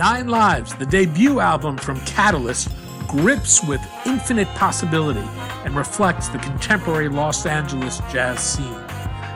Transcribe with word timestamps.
Nine 0.00 0.28
Lives, 0.28 0.74
the 0.76 0.86
debut 0.86 1.40
album 1.40 1.76
from 1.76 2.00
Catalyst, 2.06 2.70
grips 3.06 3.62
with 3.62 3.82
infinite 4.06 4.48
possibility 4.54 5.28
and 5.66 5.76
reflects 5.76 6.28
the 6.28 6.38
contemporary 6.38 7.10
Los 7.10 7.44
Angeles 7.44 8.00
jazz 8.10 8.40
scene. 8.40 8.82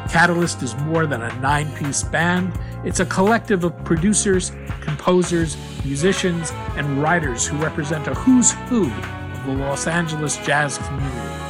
Catalyst 0.09 0.63
is 0.63 0.75
more 0.77 1.05
than 1.05 1.21
a 1.21 1.41
nine 1.41 1.71
piece 1.75 2.03
band, 2.03 2.59
it's 2.83 3.01
a 3.01 3.05
collective 3.05 3.63
of 3.63 3.77
producers, 3.85 4.53
composers, 4.81 5.59
musicians, 5.85 6.51
and 6.79 7.03
writers 7.03 7.47
who 7.47 7.59
represent 7.59 8.07
a 8.07 8.15
who's 8.15 8.53
who 8.71 8.91
of 8.91 9.45
the 9.45 9.53
Los 9.53 9.87
Angeles 9.87 10.39
jazz 10.47 10.79
community. 10.79 11.45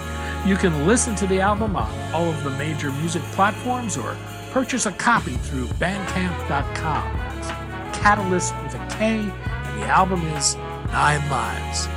You 0.45 0.57
can 0.57 0.89
listen 0.89 1.15
to 1.15 1.27
the 1.29 1.41
album 1.41 1.77
on 1.77 2.13
all 2.13 2.29
of 2.29 2.43
the 2.43 2.51
major 2.51 2.91
music 2.91 3.23
platforms 3.31 3.97
or 3.97 4.17
purchase 4.51 4.87
a 4.87 4.93
copy 4.93 5.35
through 5.35 5.67
bandcamp.com. 5.67 7.21
Catalyst 7.93 8.55
with 8.63 8.75
a 8.75 8.84
And 9.01 9.29
the 9.29 9.87
album 9.87 10.23
is 10.29 10.55
Nine 10.93 11.29
Lives. 11.29 11.89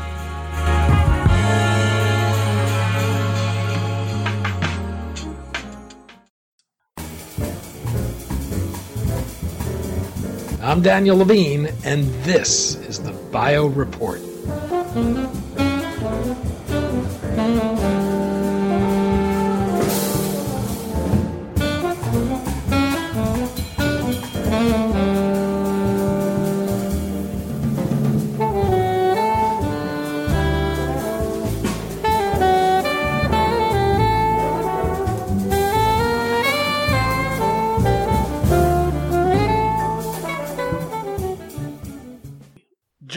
I'm 10.62 10.82
Daniel 10.82 11.18
Levine, 11.18 11.68
and 11.86 12.04
this 12.24 12.76
is 12.76 13.00
the 13.00 13.14
Bio 13.32 13.68
Report. 13.68 14.20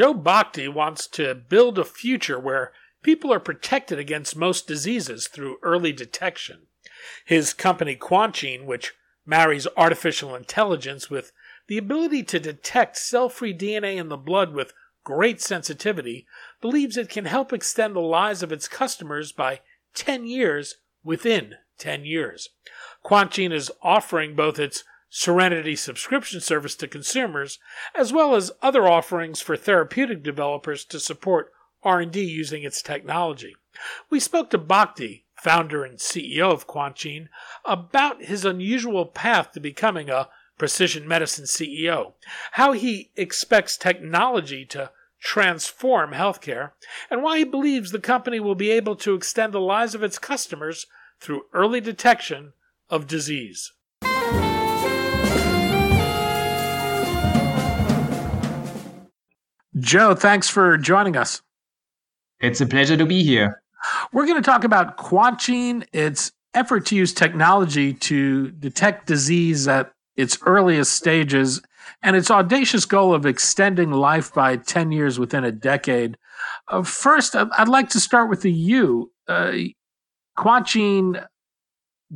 Jo 0.01 0.15
Bhakdi 0.15 0.67
wants 0.67 1.07
to 1.09 1.35
build 1.35 1.79
a 1.79 1.85
future 1.85 2.41
where 2.41 2.73
people 3.03 3.31
are 3.35 3.39
protected 3.39 3.99
against 3.99 4.35
most 4.35 4.67
diseases 4.67 5.29
through 5.29 5.59
early 5.63 5.93
detection. 5.93 6.69
His 7.27 7.53
company 7.53 7.97
Quantgene, 7.97 8.65
which 8.65 8.95
marries 9.27 9.67
artificial 9.77 10.35
intelligence 10.35 11.11
with 11.11 11.33
the 11.67 11.77
ability 11.77 12.23
to 12.23 12.41
detect 12.41 12.97
cell 12.97 13.29
free 13.29 13.53
DNA 13.53 13.97
in 13.97 14.09
the 14.09 14.17
blood 14.17 14.55
with 14.55 14.73
great 15.05 15.43
sensitivity, 15.43 16.27
believes 16.63 16.97
it 16.97 17.11
can 17.11 17.27
help 17.27 17.53
extend 17.53 17.95
the 17.95 18.01
lives 18.01 18.43
of 18.43 18.53
its 18.53 18.69
customers 18.69 19.33
by 19.33 19.61
10 19.95 20.25
years 20.25 20.77
within 21.05 21.57
10 21.77 22.07
years. 22.07 22.49
Quantgene 23.05 23.53
is 23.53 23.71
offering 23.83 24.35
both 24.35 24.59
its 24.59 24.83
Serenity 25.13 25.75
subscription 25.75 26.41
service 26.41 26.77
to 26.77 26.87
consumers, 26.87 27.59
as 27.97 28.13
well 28.13 28.37
as 28.37 28.53
other 28.63 28.87
offerings 28.87 29.41
for 29.41 29.57
therapeutic 29.57 30.23
developers 30.23 30.85
to 30.85 31.01
support 31.01 31.53
R&D 31.83 32.23
using 32.23 32.63
its 32.63 32.81
technology. 32.81 33.57
We 34.09 34.21
spoke 34.21 34.51
to 34.51 34.59
Bhakdi, 34.59 35.25
founder 35.35 35.85
and 35.85 35.99
CEO 35.99 36.53
of 36.53 36.69
Quantgene, 36.69 37.29
about 37.65 38.23
his 38.23 38.45
unusual 38.45 39.05
path 39.05 39.51
to 39.53 39.61
becoming 39.61 40.11
a 40.11 40.29
precision 40.59 41.09
medicine 41.09 41.47
CEO, 41.47 42.13
how 42.53 42.73
he 42.73 43.11
expects 43.17 43.77
technology 43.77 44.65
to 44.67 44.93
transform 45.21 46.13
healthcare, 46.13 46.71
and 47.11 47.23
why 47.23 47.39
he 47.39 47.45
believes 47.45 47.91
the 47.91 47.99
company 47.99 48.39
will 48.39 48.55
be 48.55 48.71
able 48.71 48.95
to 48.95 49.15
extend 49.15 49.53
the 49.53 49.61
lives 49.61 49.95
of 49.95 50.03
its 50.03 50.19
customers 50.19 50.87
through 51.19 51.47
early 51.53 51.81
detection 51.81 52.53
of 52.89 53.07
disease. 53.07 53.73
Jo, 59.79 60.15
thanks 60.15 60.49
for 60.49 60.77
joining 60.77 61.17
us. 61.17 61.43
It's 62.41 62.61
a 62.61 62.67
pleasure 62.67 62.97
to 62.97 63.07
be 63.07 63.23
here. 63.23 63.63
We're 64.13 64.27
going 64.27 64.43
to 64.43 64.51
talk 64.51 64.65
about 64.65 64.97
Quantgene, 64.97 65.87
its 65.93 66.33
effort 66.55 66.87
to 66.87 66.97
use 66.97 67.15
technology 67.15 67.95
to 67.95 68.51
detect 68.51 69.07
disease 69.07 69.69
at 69.69 69.93
its 70.17 70.39
earliest 70.45 70.93
stages, 70.93 71.63
and 72.03 72.17
its 72.17 72.31
audacious 72.31 72.85
goal 72.85 73.15
of 73.15 73.27
extending 73.27 73.93
life 73.93 74.35
by 74.35 74.57
10 74.57 74.91
years 74.91 75.19
within 75.19 75.45
a 75.45 75.53
decade. 75.53 76.17
Uh, 76.69 76.83
first, 76.83 77.37
I'd 77.37 77.69
like 77.69 77.91
to 77.91 78.01
start 78.01 78.29
with 78.29 78.43
the 78.43 78.53
you. 78.53 79.13
Uh, 79.29 79.53
Quantgene 80.37 81.25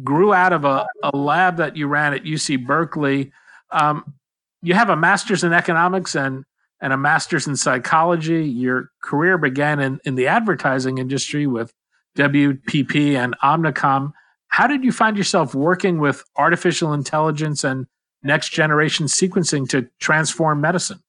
grew 0.03 0.35
out 0.35 0.53
of 0.53 0.65
a, 0.65 0.87
a, 1.05 1.17
lab 1.17 1.59
that 1.59 1.77
you 1.77 1.87
ran 1.87 2.15
at 2.15 2.25
UC 2.25 2.67
Berkeley. 2.67 3.33
Um, 3.71 4.15
you 4.63 4.75
have 4.75 4.91
a 4.91 4.97
master's 4.97 5.45
in 5.45 5.53
economics 5.53 6.15
and 6.15 6.45
and 6.85 6.93
a 6.93 6.99
master's 6.99 7.47
in 7.47 7.57
psychology. 7.57 8.45
Your 8.45 8.91
career 9.03 9.39
began 9.39 9.81
in, 9.81 10.01
in 10.05 10.17
the 10.17 10.27
advertising 10.27 10.99
industry 10.99 11.47
with 11.47 11.73
WPP 12.19 13.15
and 13.17 13.35
Omnicom. 13.43 14.13
How 14.49 14.67
did 14.67 14.85
you 14.85 14.93
find 14.93 15.17
yourself 15.17 15.55
working 15.55 15.99
with 15.99 16.23
artificial 16.37 16.93
intelligence 16.93 17.65
and 17.65 17.87
next 18.23 18.51
generation 18.51 19.07
sequencing 19.07 19.67
to 19.71 19.89
transform 19.99 20.61
medicine? 20.61 21.01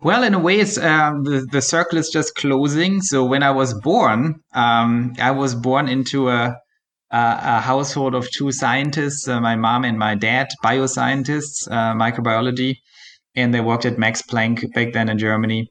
Well, 0.00 0.24
in 0.24 0.34
a 0.34 0.40
way, 0.40 0.58
it's 0.58 0.76
um, 0.76 1.22
the 1.22 1.46
the 1.52 1.62
circle 1.62 1.98
is 1.98 2.08
just 2.08 2.34
closing. 2.34 3.00
So 3.00 3.24
when 3.24 3.44
I 3.44 3.52
was 3.52 3.74
born, 3.74 4.40
um, 4.54 5.14
I 5.20 5.30
was 5.30 5.54
born 5.54 5.88
into 5.88 6.30
a, 6.30 6.56
a, 7.12 7.40
a 7.56 7.60
household 7.60 8.16
of 8.16 8.28
two 8.32 8.50
scientists, 8.50 9.28
uh, 9.28 9.40
my 9.40 9.54
mom 9.54 9.84
and 9.84 9.98
my 9.98 10.16
dad, 10.16 10.48
bioscientists, 10.64 11.68
uh, 11.70 11.94
microbiology, 11.94 12.78
and 13.38 13.54
they 13.54 13.60
worked 13.60 13.84
at 13.84 13.98
Max 13.98 14.20
Planck 14.20 14.72
back 14.74 14.92
then 14.92 15.08
in 15.08 15.16
Germany. 15.16 15.70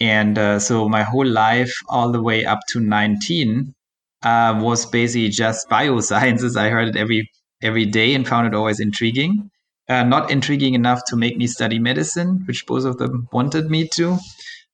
And 0.00 0.38
uh, 0.38 0.58
so 0.58 0.88
my 0.88 1.02
whole 1.02 1.26
life, 1.26 1.74
all 1.90 2.10
the 2.10 2.22
way 2.22 2.46
up 2.46 2.60
to 2.70 2.80
19, 2.80 3.74
uh, 4.22 4.58
was 4.58 4.86
basically 4.86 5.28
just 5.28 5.68
biosciences. 5.70 6.56
I 6.56 6.70
heard 6.70 6.88
it 6.88 6.96
every 6.96 7.30
every 7.62 7.84
day 7.84 8.14
and 8.14 8.26
found 8.26 8.46
it 8.46 8.54
always 8.54 8.80
intriguing. 8.80 9.50
Uh, 9.88 10.04
not 10.04 10.30
intriguing 10.30 10.74
enough 10.74 11.02
to 11.08 11.16
make 11.16 11.36
me 11.36 11.46
study 11.46 11.78
medicine, 11.78 12.42
which 12.46 12.64
both 12.66 12.84
of 12.84 12.96
them 12.96 13.28
wanted 13.30 13.70
me 13.70 13.86
to. 13.88 14.18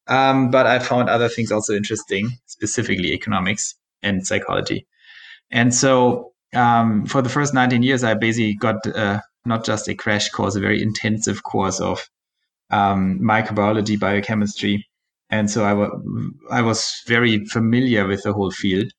Um, 0.07 0.51
but 0.51 0.67
I 0.67 0.79
found 0.79 1.09
other 1.09 1.29
things 1.29 1.51
also 1.51 1.75
interesting, 1.75 2.31
specifically 2.47 3.13
economics 3.13 3.75
and 4.03 4.25
psychology. 4.25 4.87
And 5.51 5.75
so 5.75 6.33
um, 6.55 7.05
for 7.07 7.21
the 7.21 7.29
first 7.29 7.53
19 7.53 7.83
years, 7.83 8.05
I 8.05 8.15
basically 8.15 8.55
got 8.55 8.87
uh, 8.87 9.21
not 9.45 9.65
just 9.65 9.89
a 9.89 9.95
crash 9.95 10.31
course, 10.31 10.55
a 10.55 10.61
very 10.61 10.81
intensive 10.81 11.43
course 11.43 11.81
of 11.81 12.09
um, 12.71 13.19
microbiology, 13.21 13.99
biochemistry. 13.99 14.87
And 15.31 15.51
so 15.51 15.65
I, 15.65 15.71
w- 15.71 16.33
I 16.51 16.63
was 16.63 17.03
very 17.07 17.45
familiar 17.47 18.07
with 18.07 18.23
the 18.23 18.33
whole 18.33 18.51
field. 18.51 18.91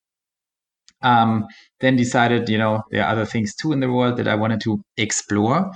Um, 1.02 1.46
then 1.80 1.96
decided, 1.96 2.50
you 2.50 2.58
know, 2.58 2.84
there 2.92 3.04
are 3.04 3.12
other 3.12 3.26
things 3.26 3.56
too 3.56 3.72
in 3.72 3.80
the 3.80 3.92
world 3.92 4.18
that 4.18 4.28
I 4.28 4.36
wanted 4.36 4.62
to 4.62 4.82
explore. 4.98 5.72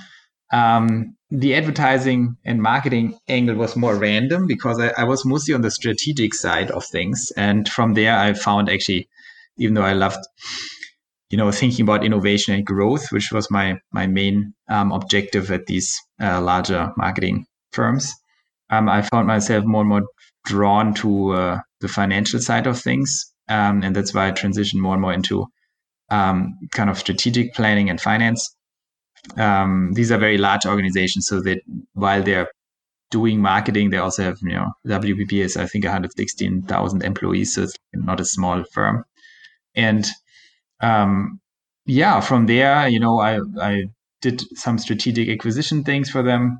Um, 0.52 1.16
the 1.32 1.56
advertising 1.56 2.36
and 2.46 2.62
marketing 2.62 3.18
angle 3.28 3.56
was 3.56 3.76
more 3.76 3.96
random 3.96 4.46
because 4.46 4.80
I, 4.80 4.90
I, 4.98 5.04
was 5.06 5.26
mostly 5.26 5.56
on 5.56 5.62
the 5.62 5.72
strategic 5.72 6.34
side 6.36 6.70
of 6.70 6.86
things. 6.86 7.32
And 7.38 7.68
from 7.68 7.96
there, 7.96 8.16
I 8.16 8.34
found 8.34 8.70
actually, 8.70 9.08
even 9.58 9.74
though 9.74 9.84
I 9.84 9.94
loved, 9.94 10.24
you 11.32 11.38
know, 11.38 11.52
thinking 11.52 11.84
about 11.84 12.06
innovation 12.06 12.54
and 12.54 12.66
growth, 12.66 13.12
which 13.12 13.32
was 13.32 13.50
my 13.50 13.80
my 13.92 14.06
main 14.06 14.54
um, 14.68 14.92
objective 14.92 15.50
at 15.50 15.66
these 15.66 16.00
uh, 16.22 16.40
larger 16.40 16.92
marketing 16.98 17.48
firms, 17.74 18.14
um, 18.70 18.90
I 18.90 19.02
found 19.02 19.28
myself 19.28 19.66
more 19.66 19.82
and 19.82 19.90
more 19.90 20.04
drawn 20.46 20.94
to 20.96 21.32
uh, 21.32 21.60
the 21.82 21.88
financial 21.88 22.40
side 22.40 22.68
of 22.68 22.80
things. 22.80 23.32
Um, 23.50 23.84
and 23.84 23.96
that's 23.96 24.14
why 24.14 24.28
I 24.28 24.32
transitioned 24.32 24.80
more 24.80 24.94
and 24.94 25.02
more 25.02 25.14
into 25.14 25.46
um, 26.10 26.58
kind 26.72 26.90
of 26.90 26.98
strategic 26.98 27.54
planning 27.54 27.90
and 27.90 28.00
finance. 28.00 28.56
Um, 29.38 29.92
these 29.94 30.12
are 30.12 30.18
very 30.18 30.38
large 30.38 30.66
organizations, 30.66 31.28
so 31.28 31.42
that 31.42 31.62
while 31.94 32.24
they're 32.24 32.50
doing 33.10 33.40
marketing, 33.40 33.90
they 33.90 33.98
also 33.98 34.24
have, 34.24 34.38
you 34.42 34.54
know, 34.54 34.72
WPP 34.88 35.34
is, 35.34 35.56
I 35.56 35.66
think, 35.66 35.86
116,000 35.86 37.04
employees, 37.04 37.56
so 37.56 37.64
it's 37.64 37.76
not 37.94 38.20
a 38.20 38.26
small 38.26 38.64
firm. 38.74 39.04
And 39.76 40.06
um, 40.82 41.40
yeah, 41.86 42.20
from 42.20 42.48
there, 42.48 42.88
you 42.88 43.00
know, 43.00 43.20
I, 43.20 43.40
I 43.62 43.84
did 44.22 44.44
some 44.58 44.78
strategic 44.78 45.30
acquisition 45.30 45.84
things 45.84 46.10
for 46.10 46.22
them 46.22 46.60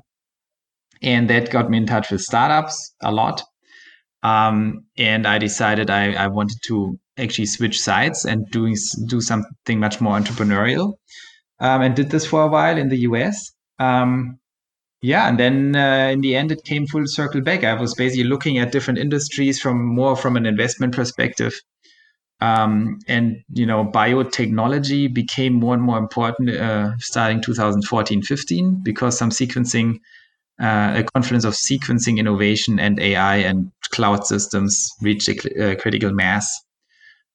and 1.02 1.28
that 1.30 1.50
got 1.50 1.70
me 1.70 1.78
in 1.78 1.86
touch 1.86 2.10
with 2.10 2.20
startups 2.20 2.94
a 3.02 3.12
lot. 3.12 3.42
Um, 4.22 4.86
and 4.96 5.26
I 5.26 5.38
decided 5.38 5.90
I, 5.90 6.12
I, 6.14 6.28
wanted 6.28 6.56
to 6.64 6.98
actually 7.18 7.44
switch 7.44 7.78
sides 7.78 8.24
and 8.24 8.50
doing 8.50 8.74
do 9.06 9.20
something 9.20 9.78
much 9.78 10.00
more 10.00 10.18
entrepreneurial, 10.18 10.94
um, 11.60 11.82
and 11.82 11.94
did 11.94 12.10
this 12.10 12.24
for 12.24 12.42
a 12.42 12.48
while 12.48 12.78
in 12.78 12.88
the 12.88 13.00
US. 13.00 13.52
Um, 13.78 14.38
yeah, 15.02 15.28
and 15.28 15.38
then 15.38 15.76
uh, 15.76 16.08
in 16.10 16.22
the 16.22 16.34
end, 16.34 16.50
it 16.50 16.64
came 16.64 16.86
full 16.86 17.02
circle 17.04 17.42
back. 17.42 17.62
I 17.62 17.74
was 17.74 17.92
basically 17.94 18.24
looking 18.24 18.56
at 18.56 18.72
different 18.72 18.98
industries 18.98 19.60
from 19.60 19.84
more 19.84 20.16
from 20.16 20.38
an 20.38 20.46
investment 20.46 20.94
perspective. 20.94 21.52
Um, 22.40 22.98
and 23.06 23.36
you 23.52 23.66
know, 23.66 23.84
biotechnology 23.84 25.12
became 25.12 25.52
more 25.52 25.74
and 25.74 25.82
more 25.82 25.98
important 25.98 26.50
uh, 26.50 26.92
starting 26.98 27.42
2014, 27.42 28.22
15 28.22 28.80
because 28.82 29.18
some 29.18 29.30
sequencing, 29.30 29.98
uh, 30.60 30.94
a 30.96 31.04
confluence 31.14 31.44
of 31.44 31.54
sequencing 31.54 32.18
innovation 32.18 32.78
and 32.78 33.00
AI 33.00 33.36
and 33.36 33.70
cloud 33.90 34.26
systems 34.26 34.90
reached 35.02 35.28
a 35.28 35.72
uh, 35.72 35.74
critical 35.76 36.12
mass 36.12 36.48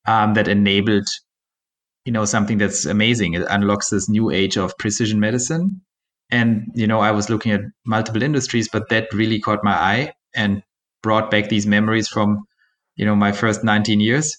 um, 0.06 0.34
that 0.34 0.48
enabled, 0.48 1.08
you 2.06 2.12
know, 2.12 2.26
something 2.26 2.58
that's 2.58 2.86
amazing. 2.86 3.34
It 3.34 3.46
unlocks 3.50 3.90
this 3.90 4.10
new 4.10 4.32
age 4.32 4.58
of 4.58 4.78
precision 4.78 5.20
medicine. 5.20 5.82
And 6.32 6.68
you 6.76 6.86
know 6.86 7.00
i 7.00 7.10
was 7.10 7.28
looking 7.32 7.52
at 7.54 7.62
multiple 7.88 8.22
industries 8.22 8.70
but 8.72 8.90
that 8.90 9.12
really 9.14 9.40
caught 9.40 9.64
my 9.64 9.74
eye 9.74 10.14
and 10.36 10.62
brought 11.02 11.32
back 11.32 11.50
these 11.50 11.66
memories 11.66 12.08
from 12.08 12.46
you 12.96 13.04
know 13.04 13.16
my 13.16 13.32
first 13.32 13.64
19 13.64 14.00
years. 14.00 14.38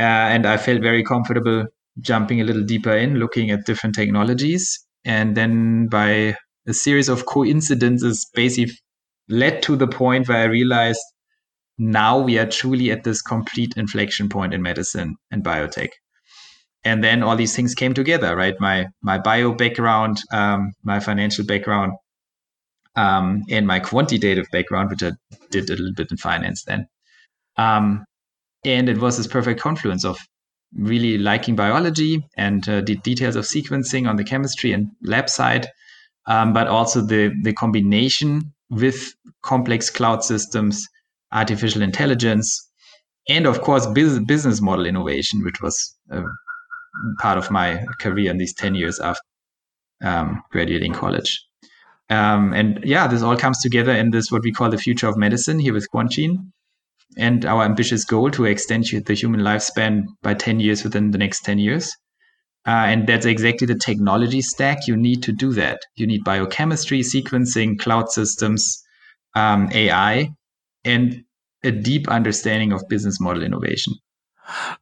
Uh, 0.00 0.26
and 0.34 0.46
i 0.46 0.56
felt 0.56 0.82
very 0.82 1.04
comfortable 1.04 1.66
jumping 2.00 2.40
a 2.40 2.44
little 2.44 2.64
deeper 2.64 2.96
in 2.96 3.16
looking 3.16 3.50
at 3.50 3.64
different 3.66 3.94
technologies. 3.94 4.84
And 5.04 5.36
then 5.36 5.88
by 5.88 6.36
a 6.66 6.72
series 6.72 7.08
of 7.08 7.26
coincidences 7.26 8.28
basically 8.34 8.74
led 9.28 9.62
to 9.62 9.76
the 9.76 9.86
point 9.86 10.28
where 10.28 10.38
i 10.38 10.44
realized 10.44 11.00
now 11.78 12.18
we 12.18 12.38
are 12.38 12.46
truly 12.46 12.90
at 12.90 13.04
this 13.04 13.22
complete 13.22 13.74
inflection 13.76 14.28
point 14.28 14.54
in 14.54 14.62
medicine 14.62 15.16
and 15.30 15.44
biotech. 15.44 15.90
And 16.84 17.02
then 17.02 17.22
all 17.22 17.36
these 17.36 17.54
things 17.54 17.74
came 17.74 17.94
together 17.94 18.36
right? 18.36 18.54
My 18.60 18.86
my 19.02 19.18
bio 19.18 19.52
background 19.52 20.20
um, 20.32 20.72
my 20.82 21.00
financial 21.00 21.44
background 21.44 21.92
um, 22.96 23.42
and 23.48 23.66
my 23.66 23.80
quantitative 23.80 24.46
background 24.52 24.90
which 24.90 25.02
i 25.02 25.12
did 25.50 25.70
a 25.70 25.76
little 25.76 25.94
bit 25.94 26.10
in 26.10 26.16
finance 26.16 26.64
then. 26.64 26.86
Um, 27.56 28.04
and 28.64 28.88
it 28.88 28.98
was 28.98 29.16
this 29.16 29.26
perfect 29.26 29.60
confluence 29.60 30.04
of 30.04 30.18
really 30.74 31.18
liking 31.18 31.56
biology 31.56 32.24
and 32.36 32.66
uh, 32.68 32.80
the 32.80 32.96
details 32.96 33.36
of 33.36 33.44
sequencing 33.44 34.08
on 34.08 34.16
the 34.16 34.24
chemistry 34.24 34.72
and 34.72 34.88
lab 35.02 35.28
side 35.28 35.68
um, 36.26 36.52
but 36.52 36.68
also 36.68 37.00
the 37.00 37.32
the 37.42 37.52
combination 37.52 38.52
with 38.70 39.14
complex 39.42 39.90
cloud 39.90 40.24
systems 40.24 40.88
artificial 41.32 41.82
intelligence 41.82 42.70
and 43.28 43.46
of 43.46 43.60
course 43.62 43.86
business 43.86 44.60
model 44.60 44.86
innovation 44.86 45.42
which 45.44 45.60
was 45.62 45.96
uh, 46.10 46.22
part 47.18 47.38
of 47.38 47.50
my 47.50 47.84
career 48.00 48.30
in 48.30 48.38
these 48.38 48.54
10 48.54 48.74
years 48.74 49.00
after 49.00 49.22
um, 50.02 50.42
graduating 50.50 50.92
college. 50.92 51.46
Um, 52.10 52.52
and 52.52 52.80
yeah, 52.84 53.06
this 53.06 53.22
all 53.22 53.36
comes 53.36 53.60
together 53.62 53.92
in 53.92 54.10
this 54.10 54.30
what 54.30 54.42
we 54.42 54.52
call 54.52 54.70
the 54.70 54.78
future 54.78 55.08
of 55.08 55.16
medicine 55.16 55.58
here 55.58 55.72
with 55.72 55.88
Quantgene 55.94 56.50
and 57.16 57.44
our 57.44 57.62
ambitious 57.62 58.04
goal 58.04 58.30
to 58.32 58.44
extend 58.44 58.84
the 58.84 59.14
human 59.14 59.40
lifespan 59.40 60.04
by 60.22 60.34
10 60.34 60.60
years 60.60 60.84
within 60.84 61.10
the 61.10 61.18
next 61.18 61.44
10 61.44 61.58
years. 61.58 61.94
Uh, 62.64 62.86
and 62.86 63.08
that's 63.08 63.26
exactly 63.26 63.66
the 63.66 63.74
technology 63.74 64.40
stack 64.40 64.86
you 64.86 64.96
need 64.96 65.22
to 65.24 65.32
do 65.32 65.52
that. 65.52 65.80
You 65.96 66.06
need 66.06 66.22
biochemistry, 66.22 67.00
sequencing, 67.00 67.78
cloud 67.78 68.10
systems, 68.10 68.82
um, 69.34 69.68
AI, 69.72 70.30
and 70.84 71.24
a 71.64 71.72
deep 71.72 72.08
understanding 72.08 72.72
of 72.72 72.82
business 72.88 73.20
model 73.20 73.42
innovation. 73.42 73.94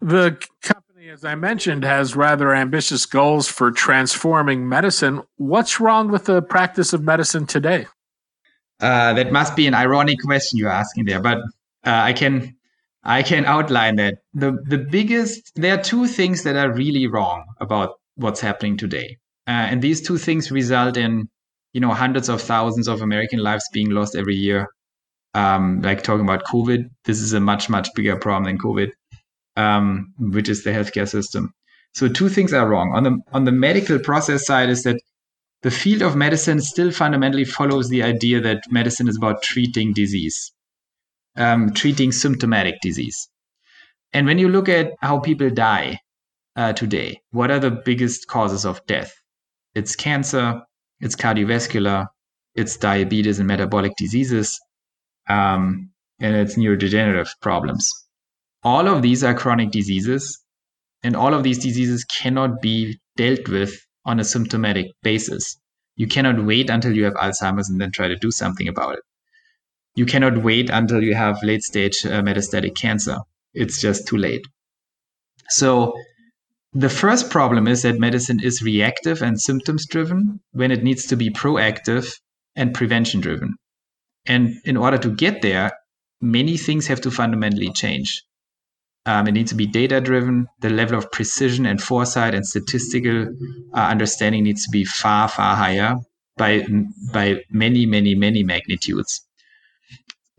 The 0.00 0.38
company, 0.62 1.08
as 1.08 1.24
I 1.24 1.34
mentioned, 1.34 1.84
has 1.84 2.14
rather 2.14 2.54
ambitious 2.54 3.06
goals 3.06 3.48
for 3.48 3.70
transforming 3.70 4.68
medicine. 4.68 5.22
What's 5.36 5.80
wrong 5.80 6.10
with 6.10 6.26
the 6.26 6.42
practice 6.42 6.92
of 6.92 7.02
medicine 7.02 7.46
today? 7.46 7.86
Uh, 8.80 9.12
that 9.14 9.32
must 9.32 9.56
be 9.56 9.66
an 9.66 9.74
ironic 9.74 10.18
question 10.22 10.58
you're 10.58 10.70
asking 10.70 11.04
there, 11.04 11.20
but 11.20 11.38
uh, 11.38 11.42
I 11.84 12.12
can 12.12 12.56
I 13.02 13.22
can 13.22 13.44
outline 13.46 13.96
that. 13.96 14.18
the 14.34 14.52
The 14.66 14.78
biggest 14.78 15.52
there 15.54 15.78
are 15.78 15.82
two 15.82 16.06
things 16.06 16.42
that 16.44 16.56
are 16.56 16.72
really 16.72 17.06
wrong 17.06 17.44
about 17.60 17.94
what's 18.16 18.40
happening 18.40 18.76
today, 18.76 19.18
uh, 19.46 19.66
and 19.70 19.82
these 19.82 20.02
two 20.02 20.18
things 20.18 20.50
result 20.50 20.96
in 20.96 21.28
you 21.72 21.80
know 21.80 21.92
hundreds 21.92 22.28
of 22.28 22.42
thousands 22.42 22.88
of 22.88 23.00
American 23.02 23.40
lives 23.40 23.64
being 23.72 23.90
lost 23.90 24.16
every 24.16 24.36
year. 24.36 24.68
Um, 25.32 25.80
like 25.82 26.02
talking 26.02 26.24
about 26.24 26.44
COVID, 26.44 26.90
this 27.04 27.20
is 27.20 27.32
a 27.32 27.40
much 27.40 27.70
much 27.70 27.88
bigger 27.94 28.16
problem 28.16 28.44
than 28.44 28.58
COVID 28.58 28.90
um, 29.56 30.12
which 30.18 30.48
is 30.48 30.64
the 30.64 30.70
healthcare 30.70 31.08
system. 31.08 31.52
So 31.92 32.08
two 32.08 32.28
things 32.28 32.52
are 32.52 32.68
wrong. 32.68 32.92
On 32.94 33.02
the 33.02 33.18
on 33.32 33.44
the 33.44 33.52
medical 33.52 33.98
process 33.98 34.46
side 34.46 34.70
is 34.70 34.84
that 34.84 35.00
the 35.62 35.70
field 35.70 36.02
of 36.02 36.16
medicine 36.16 36.60
still 36.60 36.90
fundamentally 36.90 37.44
follows 37.44 37.88
the 37.88 38.02
idea 38.02 38.40
that 38.40 38.62
medicine 38.70 39.08
is 39.08 39.16
about 39.16 39.42
treating 39.42 39.92
disease, 39.92 40.52
um, 41.36 41.72
treating 41.72 42.12
symptomatic 42.12 42.76
disease. 42.82 43.28
And 44.12 44.26
when 44.26 44.38
you 44.38 44.48
look 44.48 44.68
at 44.68 44.92
how 45.00 45.20
people 45.20 45.50
die 45.50 46.00
uh, 46.56 46.72
today, 46.72 47.20
what 47.30 47.50
are 47.50 47.60
the 47.60 47.70
biggest 47.70 48.26
causes 48.26 48.64
of 48.66 48.84
death? 48.86 49.12
It's 49.74 49.94
cancer, 49.94 50.62
it's 51.00 51.16
cardiovascular, 51.16 52.08
it's 52.54 52.76
diabetes 52.76 53.38
and 53.38 53.46
metabolic 53.46 53.92
diseases, 53.96 54.58
um, 55.28 55.90
and 56.20 56.34
it's 56.36 56.56
neurodegenerative 56.56 57.30
problems 57.40 57.92
all 58.62 58.88
of 58.88 59.02
these 59.02 59.24
are 59.24 59.34
chronic 59.34 59.70
diseases, 59.70 60.42
and 61.02 61.16
all 61.16 61.32
of 61.32 61.42
these 61.42 61.58
diseases 61.58 62.04
cannot 62.04 62.60
be 62.60 63.00
dealt 63.16 63.48
with 63.48 63.74
on 64.04 64.20
a 64.20 64.24
symptomatic 64.24 64.86
basis. 65.02 65.58
You 65.96 66.06
cannot 66.06 66.44
wait 66.44 66.70
until 66.70 66.92
you 66.94 67.04
have 67.04 67.14
Alzheimer's 67.14 67.70
and 67.70 67.80
then 67.80 67.90
try 67.90 68.08
to 68.08 68.16
do 68.16 68.30
something 68.30 68.68
about 68.68 68.94
it. 68.94 69.02
You 69.94 70.06
cannot 70.06 70.42
wait 70.42 70.70
until 70.70 71.02
you 71.02 71.14
have 71.14 71.42
late 71.42 71.62
stage 71.62 72.04
uh, 72.04 72.22
metastatic 72.22 72.76
cancer. 72.76 73.18
It's 73.54 73.80
just 73.80 74.06
too 74.06 74.16
late. 74.16 74.46
So, 75.48 75.94
the 76.72 76.88
first 76.88 77.30
problem 77.30 77.66
is 77.66 77.82
that 77.82 77.98
medicine 77.98 78.38
is 78.40 78.62
reactive 78.62 79.22
and 79.22 79.40
symptoms 79.40 79.86
driven 79.86 80.40
when 80.52 80.70
it 80.70 80.84
needs 80.84 81.04
to 81.06 81.16
be 81.16 81.30
proactive 81.30 82.20
and 82.54 82.72
prevention 82.72 83.20
driven. 83.20 83.56
And 84.26 84.54
in 84.64 84.76
order 84.76 84.98
to 84.98 85.10
get 85.10 85.42
there, 85.42 85.72
many 86.20 86.56
things 86.56 86.86
have 86.86 87.00
to 87.00 87.10
fundamentally 87.10 87.72
change. 87.72 88.22
Um, 89.06 89.26
it 89.26 89.32
needs 89.32 89.50
to 89.50 89.56
be 89.56 89.66
data 89.66 90.00
driven. 90.00 90.46
The 90.60 90.70
level 90.70 90.98
of 90.98 91.10
precision 91.10 91.66
and 91.66 91.82
foresight 91.82 92.34
and 92.34 92.46
statistical 92.46 93.28
uh, 93.74 93.76
understanding 93.76 94.44
needs 94.44 94.64
to 94.64 94.70
be 94.70 94.84
far, 94.84 95.26
far 95.26 95.56
higher 95.56 95.96
by 96.36 96.66
by 97.12 97.42
many, 97.50 97.86
many, 97.86 98.14
many 98.14 98.42
magnitudes. 98.42 99.26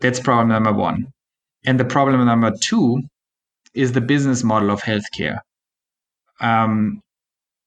That's 0.02 0.18
problem 0.18 0.48
number 0.48 0.72
one. 0.72 1.06
And 1.64 1.78
the 1.78 1.84
problem 1.84 2.26
number 2.26 2.52
two 2.60 3.02
is 3.72 3.92
the 3.92 4.00
business 4.00 4.42
model 4.42 4.70
of 4.70 4.82
healthcare. 4.82 5.38
Um, 6.40 7.00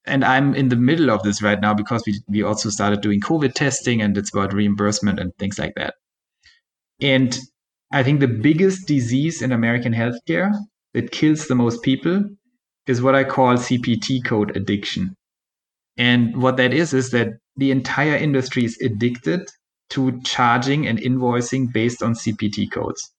and 0.06 0.22
I'm 0.22 0.54
in 0.54 0.68
the 0.68 0.76
middle 0.76 1.10
of 1.10 1.22
this 1.22 1.42
right 1.42 1.60
now 1.60 1.72
because 1.72 2.02
we, 2.06 2.20
we 2.28 2.42
also 2.42 2.68
started 2.68 3.00
doing 3.00 3.20
COVID 3.20 3.54
testing 3.54 4.02
and 4.02 4.16
it's 4.16 4.32
about 4.32 4.52
reimbursement 4.52 5.18
and 5.18 5.32
things 5.38 5.58
like 5.58 5.72
that. 5.76 5.94
And 7.00 7.36
I 7.90 8.02
think 8.02 8.20
the 8.20 8.28
biggest 8.28 8.86
disease 8.86 9.40
in 9.40 9.50
American 9.50 9.94
healthcare 9.94 10.52
that 10.92 11.12
kills 11.12 11.48
the 11.48 11.54
most 11.54 11.82
people 11.82 12.22
is 12.86 13.00
what 13.00 13.14
I 13.14 13.24
call 13.24 13.54
CPT 13.54 14.24
code 14.24 14.56
addiction. 14.56 15.14
And 15.96 16.40
what 16.42 16.58
that 16.58 16.74
is, 16.74 16.92
is 16.92 17.10
that 17.12 17.28
the 17.56 17.70
entire 17.70 18.16
industry 18.16 18.66
is 18.66 18.78
addicted 18.82 19.48
to 19.90 20.20
charging 20.22 20.86
and 20.86 20.98
invoicing 20.98 21.72
based 21.72 22.02
on 22.02 22.14
CPT 22.14 22.70
codes. 22.70 23.12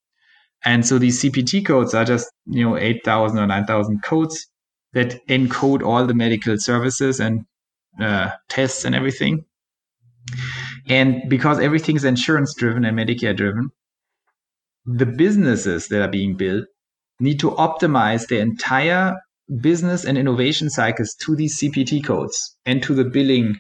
And 0.65 0.85
so 0.85 0.97
these 0.97 1.21
CPT 1.21 1.65
codes 1.65 1.93
are 1.93 2.05
just, 2.05 2.29
you 2.45 2.63
know, 2.63 2.77
8,000 2.77 3.37
or 3.37 3.47
9,000 3.47 4.01
codes 4.03 4.47
that 4.93 5.25
encode 5.27 5.83
all 5.83 6.05
the 6.05 6.13
medical 6.13 6.57
services 6.57 7.19
and 7.19 7.45
uh, 8.01 8.31
tests 8.49 8.83
and 8.85 8.95
everything. 8.95 9.45
And 10.87 11.29
because 11.29 11.59
everything 11.59 11.95
is 11.95 12.03
insurance 12.03 12.53
driven 12.55 12.85
and 12.85 12.97
Medicare 12.97 13.35
driven, 13.35 13.69
the 14.85 15.05
businesses 15.05 15.87
that 15.89 16.01
are 16.01 16.11
being 16.11 16.35
built 16.35 16.65
need 17.19 17.39
to 17.39 17.51
optimize 17.51 18.27
their 18.27 18.41
entire 18.41 19.15
business 19.61 20.05
and 20.05 20.17
innovation 20.17 20.69
cycles 20.69 21.15
to 21.15 21.35
these 21.35 21.59
CPT 21.59 22.03
codes 22.03 22.57
and 22.65 22.83
to 22.83 22.93
the 22.93 23.05
billing 23.05 23.59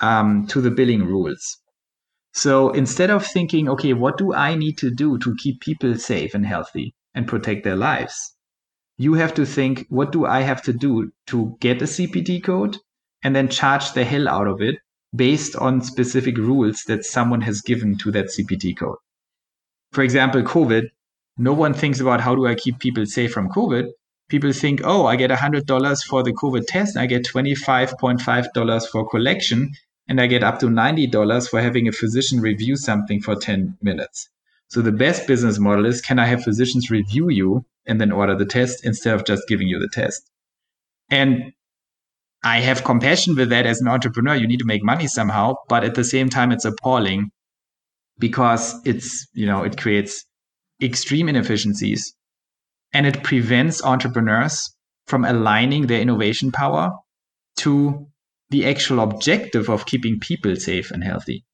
um, 0.00 0.46
to 0.48 0.60
the 0.60 0.70
billing 0.70 1.04
rules. 1.04 1.58
So 2.34 2.70
instead 2.70 3.10
of 3.10 3.24
thinking, 3.24 3.68
okay, 3.68 3.92
what 3.92 4.18
do 4.18 4.34
I 4.34 4.56
need 4.56 4.76
to 4.78 4.90
do 4.90 5.18
to 5.18 5.36
keep 5.36 5.60
people 5.60 5.94
safe 5.94 6.34
and 6.34 6.44
healthy 6.44 6.92
and 7.14 7.28
protect 7.28 7.62
their 7.62 7.76
lives? 7.76 8.34
You 8.96 9.14
have 9.14 9.34
to 9.34 9.46
think, 9.46 9.86
what 9.88 10.10
do 10.10 10.26
I 10.26 10.40
have 10.40 10.60
to 10.62 10.72
do 10.72 11.12
to 11.28 11.56
get 11.60 11.80
a 11.80 11.84
CPT 11.84 12.42
code 12.42 12.76
and 13.22 13.36
then 13.36 13.48
charge 13.48 13.92
the 13.92 14.04
hell 14.04 14.28
out 14.28 14.48
of 14.48 14.60
it 14.60 14.76
based 15.14 15.54
on 15.54 15.80
specific 15.80 16.36
rules 16.36 16.82
that 16.88 17.04
someone 17.04 17.40
has 17.42 17.60
given 17.60 17.96
to 17.98 18.10
that 18.10 18.26
CPT 18.26 18.76
code? 18.76 18.98
For 19.92 20.02
example, 20.02 20.42
COVID, 20.42 20.88
no 21.38 21.52
one 21.52 21.72
thinks 21.72 22.00
about 22.00 22.20
how 22.20 22.34
do 22.34 22.46
I 22.48 22.56
keep 22.56 22.80
people 22.80 23.06
safe 23.06 23.32
from 23.32 23.48
COVID. 23.48 23.90
People 24.28 24.52
think, 24.52 24.80
oh, 24.82 25.06
I 25.06 25.14
get 25.14 25.30
$100 25.30 26.04
for 26.04 26.24
the 26.24 26.32
COVID 26.32 26.66
test, 26.66 26.96
I 26.96 27.06
get 27.06 27.26
$25.5 27.26 28.88
for 28.88 29.08
collection. 29.08 29.70
And 30.08 30.20
I 30.20 30.26
get 30.26 30.42
up 30.42 30.58
to 30.60 30.66
$90 30.66 31.48
for 31.48 31.60
having 31.60 31.88
a 31.88 31.92
physician 31.92 32.40
review 32.40 32.76
something 32.76 33.20
for 33.20 33.36
10 33.36 33.78
minutes. 33.80 34.28
So 34.68 34.82
the 34.82 34.92
best 34.92 35.26
business 35.26 35.58
model 35.58 35.86
is 35.86 36.00
can 36.00 36.18
I 36.18 36.26
have 36.26 36.42
physicians 36.42 36.90
review 36.90 37.30
you 37.30 37.64
and 37.86 38.00
then 38.00 38.12
order 38.12 38.36
the 38.36 38.46
test 38.46 38.84
instead 38.84 39.14
of 39.14 39.24
just 39.24 39.46
giving 39.48 39.68
you 39.68 39.78
the 39.78 39.88
test? 39.88 40.30
And 41.10 41.52
I 42.42 42.60
have 42.60 42.84
compassion 42.84 43.36
with 43.36 43.50
that 43.50 43.66
as 43.66 43.80
an 43.80 43.88
entrepreneur. 43.88 44.34
You 44.34 44.46
need 44.46 44.58
to 44.58 44.66
make 44.66 44.84
money 44.84 45.06
somehow, 45.06 45.54
but 45.68 45.84
at 45.84 45.94
the 45.94 46.04
same 46.04 46.28
time, 46.28 46.52
it's 46.52 46.64
appalling 46.64 47.30
because 48.18 48.74
it's, 48.84 49.26
you 49.32 49.46
know, 49.46 49.62
it 49.62 49.78
creates 49.78 50.24
extreme 50.82 51.28
inefficiencies 51.28 52.14
and 52.92 53.06
it 53.06 53.22
prevents 53.22 53.82
entrepreneurs 53.82 54.74
from 55.06 55.24
aligning 55.24 55.86
their 55.86 56.00
innovation 56.00 56.52
power 56.52 56.92
to 57.56 58.06
the 58.50 58.66
actual 58.66 59.00
objective 59.00 59.68
of 59.68 59.86
keeping 59.86 60.20
people 60.20 60.56
safe 60.56 60.90
and 60.90 61.02
healthy. 61.02 61.44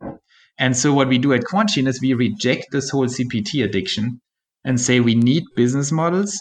And 0.59 0.77
so 0.77 0.93
what 0.93 1.09
we 1.09 1.19
do 1.19 1.33
at 1.33 1.45
Quantgene 1.45 1.89
is 1.89 2.01
we 2.01 2.13
reject 2.13 2.67
this 2.71 2.91
whole 2.91 3.07
CPT 3.07 3.65
addiction 3.65 4.21
and 4.65 4.79
say 4.79 5.01
we 5.01 5.15
need 5.15 5.45
business 5.57 5.91
models 5.91 6.39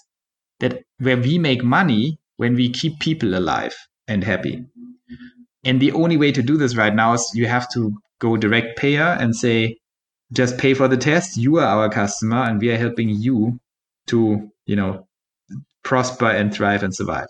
that 0.60 0.84
where 0.98 1.18
we 1.18 1.38
make 1.38 1.64
money 1.64 2.20
when 2.38 2.56
we 2.56 2.70
keep 2.70 3.00
people 3.00 3.38
alive 3.38 3.76
and 4.08 4.24
happy. 4.24 4.66
And 5.64 5.80
the 5.80 5.94
only 5.94 6.18
way 6.18 6.32
to 6.32 6.42
do 6.42 6.58
this 6.58 6.76
right 6.76 6.94
now 6.94 7.14
is 7.14 7.32
you 7.34 7.48
have 7.48 7.70
to 7.74 7.94
go 8.20 8.36
direct 8.36 8.78
payer 8.78 9.18
and 9.20 9.36
say, 9.36 9.78
just 10.34 10.58
pay 10.58 10.74
for 10.74 10.88
the 10.88 10.98
test. 10.98 11.38
You 11.38 11.58
are 11.58 11.66
our 11.66 11.90
customer 11.90 12.44
and 12.44 12.60
we 12.60 12.72
are 12.72 12.78
helping 12.78 13.10
you 13.10 13.60
to, 14.08 14.50
you 14.66 14.76
know, 14.76 15.08
prosper 15.84 16.30
and 16.30 16.54
thrive 16.54 16.84
and 16.84 16.94
survive. 16.94 17.28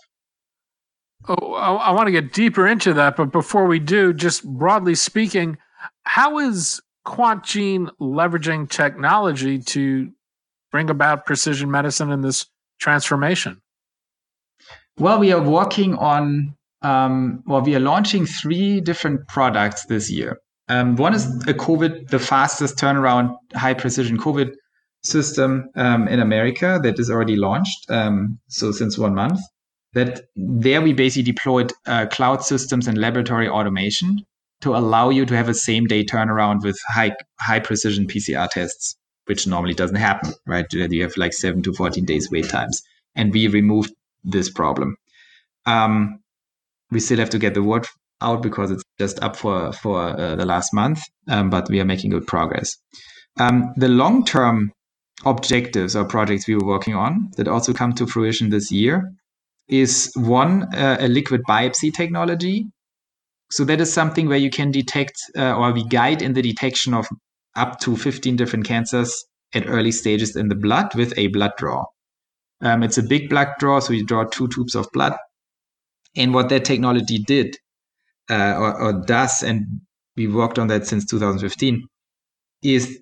Oh, 1.28 1.54
I, 1.54 1.74
I 1.74 1.92
want 1.92 2.08
to 2.08 2.12
get 2.12 2.34
deeper 2.34 2.68
into 2.68 2.94
that, 2.94 3.16
but 3.18 3.32
before 3.32 3.66
we 3.66 3.80
do, 3.80 4.14
just 4.14 4.44
broadly 4.46 4.96
speaking, 4.96 5.58
how 6.04 6.40
is 6.40 6.82
Quantgene 7.06 7.90
leveraging 8.00 8.70
technology 8.70 9.60
to 9.60 10.12
bring 10.72 10.90
about 10.90 11.26
precision 11.26 11.70
medicine 11.72 12.12
in 12.12 12.22
this 12.22 12.46
transformation? 12.80 13.62
Well, 14.98 15.20
we 15.20 15.32
are 15.32 15.42
working 15.42 15.96
on, 15.96 16.56
um, 16.82 17.44
well, 17.46 17.62
we 17.62 17.76
are 17.76 17.80
launching 17.80 18.26
three 18.26 18.82
different 18.82 19.28
products 19.28 19.86
this 19.86 20.10
year. 20.12 20.40
Um, 20.68 20.96
one 20.98 21.16
is 21.16 21.26
a 21.48 21.54
COVID, 21.54 22.10
the 22.10 22.20
fastest 22.20 22.78
turnaround 22.78 23.36
high 23.56 23.74
precision 23.74 24.18
COVID 24.18 24.54
system 25.04 25.70
um, 25.76 26.08
in 26.08 26.20
America 26.20 26.80
that 26.84 27.00
is 27.00 27.10
already 27.10 27.36
launched. 27.36 27.90
Um, 27.90 28.40
so 28.50 28.72
since 28.72 28.98
one 28.98 29.16
month, 29.16 29.40
that 29.94 30.22
there 30.36 30.82
we 30.82 30.94
basically 30.94 31.32
deployed 31.32 31.74
uh, 31.86 32.06
cloud 32.08 32.44
systems 32.44 32.88
and 32.88 32.98
laboratory 32.98 33.48
automation 33.50 34.20
to 34.62 34.76
allow 34.76 35.10
you 35.10 35.26
to 35.26 35.36
have 35.36 35.50
a 35.50 35.54
same 35.54 35.86
day 35.86 36.04
turnaround 36.04 36.64
with 36.64 36.78
high 36.88 37.16
high 37.40 37.60
precision 37.60 38.06
PCR 38.08 38.50
tests, 38.50 38.96
which 39.26 39.48
normally 39.48 39.74
doesn't 39.74 39.96
happen, 39.96 40.34
right? 40.46 40.66
You 40.72 41.04
have 41.04 41.18
like 41.18 41.34
seven 41.34 41.64
to 41.64 41.74
14 41.74 42.06
days 42.06 42.30
wait 42.32 42.50
times. 42.50 42.82
And 43.16 43.34
we 43.34 43.48
removed 43.48 43.94
this 44.24 44.50
problem. 44.50 44.96
Um, 45.66 46.20
we 46.92 47.00
still 47.00 47.20
have 47.20 47.30
to 47.32 47.40
get 47.40 47.54
the 47.54 47.64
word 47.64 47.88
out 48.22 48.42
because 48.42 48.72
it's 48.72 48.84
just 49.00 49.22
up 49.24 49.36
for, 49.36 49.72
for 49.72 50.20
uh, 50.20 50.36
the 50.36 50.46
last 50.46 50.74
month, 50.74 51.02
um, 51.28 51.50
but 51.50 51.70
we 51.70 51.80
are 51.80 51.86
making 51.86 52.12
good 52.12 52.28
progress. 52.28 52.78
Um, 53.40 53.74
the 53.78 53.88
long 53.88 54.26
term 54.26 54.72
objectives 55.26 55.96
or 55.96 56.06
projects 56.06 56.48
we 56.48 56.56
were 56.56 56.66
working 56.66 56.96
on 56.96 57.30
that 57.38 57.48
also 57.48 57.74
come 57.74 57.94
to 57.94 58.08
fruition 58.08 58.50
this 58.50 58.72
year 58.72 59.12
is 59.70 60.12
one, 60.16 60.64
uh, 60.76 60.98
a 61.00 61.08
liquid 61.08 61.42
biopsy 61.48 61.94
technology 61.94 62.68
so 63.52 63.66
that 63.66 63.82
is 63.82 63.92
something 63.92 64.28
where 64.28 64.38
you 64.38 64.50
can 64.50 64.72
detect 64.72 65.18
uh, 65.38 65.56
or 65.56 65.72
we 65.72 65.84
guide 65.86 66.22
in 66.22 66.34
the 66.34 66.42
detection 66.42 66.94
of 66.94 67.08
up 67.56 67.80
to 67.82 67.96
15 67.96 68.36
different 68.36 68.66
cancers 68.66 69.26
at 69.54 69.68
early 69.68 69.92
stages 69.92 70.36
in 70.36 70.50
the 70.50 70.56
blood 70.56 70.94
with 70.94 71.18
a 71.18 71.28
blood 71.28 71.52
draw. 71.58 71.86
Um, 72.62 72.84
it's 72.84 72.98
a 72.98 73.04
big 73.04 73.30
blood 73.30 73.48
draw, 73.58 73.80
so 73.80 73.94
you 73.94 74.06
draw 74.06 74.26
two 74.26 74.48
tubes 74.50 74.76
of 74.76 74.88
blood. 74.94 75.14
And 76.16 76.34
what 76.34 76.50
that 76.50 76.66
technology 76.66 77.20
did 77.20 77.58
uh, 78.30 78.56
or, 78.58 78.82
or 78.82 79.06
does, 79.06 79.42
and 79.42 79.82
we 80.16 80.28
worked 80.28 80.60
on 80.60 80.68
that 80.68 80.86
since 80.86 81.06
2015, 81.06 81.88
is 82.62 83.00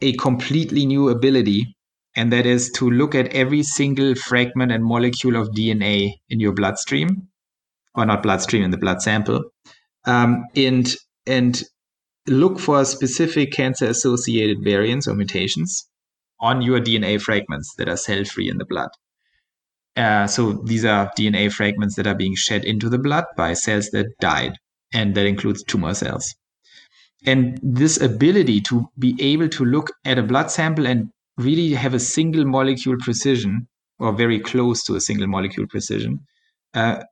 a 0.00 0.14
completely 0.14 0.86
new 0.86 1.10
ability 1.10 1.76
and 2.16 2.32
that 2.32 2.46
is 2.46 2.70
to 2.72 2.90
look 2.90 3.14
at 3.14 3.28
every 3.34 3.62
single 3.62 4.14
fragment 4.14 4.72
and 4.72 4.84
molecule 4.84 5.36
of 5.36 5.48
DNA 5.48 6.14
in 6.28 6.40
your 6.40 6.52
bloodstream, 6.52 7.28
or 7.94 8.06
not 8.06 8.22
bloodstream, 8.22 8.62
in 8.62 8.70
the 8.70 8.78
blood 8.78 9.02
sample, 9.02 9.44
um, 10.06 10.44
and 10.56 10.94
and 11.26 11.62
look 12.26 12.58
for 12.58 12.84
specific 12.84 13.52
cancer 13.52 13.86
associated 13.86 14.62
variants 14.62 15.06
or 15.06 15.14
mutations 15.14 15.88
on 16.40 16.62
your 16.62 16.80
DNA 16.80 17.20
fragments 17.20 17.74
that 17.76 17.88
are 17.88 17.96
cell 17.96 18.24
free 18.24 18.48
in 18.48 18.58
the 18.58 18.64
blood. 18.64 18.90
Uh, 19.96 20.26
so 20.26 20.52
these 20.52 20.84
are 20.84 21.10
DNA 21.16 21.52
fragments 21.52 21.94
that 21.96 22.06
are 22.06 22.14
being 22.14 22.34
shed 22.34 22.64
into 22.64 22.88
the 22.88 22.98
blood 22.98 23.24
by 23.36 23.52
cells 23.52 23.90
that 23.90 24.06
died, 24.20 24.56
and 24.92 25.14
that 25.14 25.26
includes 25.26 25.62
tumor 25.62 25.94
cells. 25.94 26.34
And 27.26 27.58
this 27.62 28.00
ability 28.00 28.60
to 28.62 28.86
be 28.98 29.16
able 29.20 29.48
to 29.50 29.64
look 29.64 29.90
at 30.04 30.18
a 30.18 30.22
blood 30.22 30.50
sample 30.50 30.86
and 30.86 31.10
really 31.36 31.72
have 31.74 31.94
a 31.94 32.00
single 32.00 32.44
molecule 32.44 32.96
precision, 33.00 33.68
or 33.98 34.12
very 34.12 34.40
close 34.40 34.82
to 34.84 34.94
a 34.94 35.00
single 35.00 35.26
molecule 35.26 35.66
precision, 35.68 36.20
uh, 36.74 37.02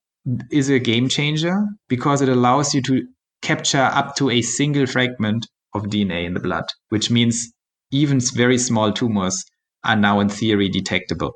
is 0.50 0.68
a 0.70 0.78
game 0.78 1.08
changer 1.08 1.64
because 1.88 2.22
it 2.22 2.28
allows 2.28 2.74
you 2.74 2.82
to 2.82 3.02
capture 3.42 3.78
up 3.78 4.14
to 4.16 4.30
a 4.30 4.42
single 4.42 4.86
fragment 4.86 5.46
of 5.74 5.84
DNA 5.84 6.24
in 6.24 6.34
the 6.34 6.40
blood, 6.40 6.64
which 6.90 7.10
means 7.10 7.52
even 7.90 8.20
very 8.34 8.58
small 8.58 8.92
tumors 8.92 9.44
are 9.84 9.96
now 9.96 10.20
in 10.20 10.28
theory 10.28 10.68
detectable. 10.68 11.32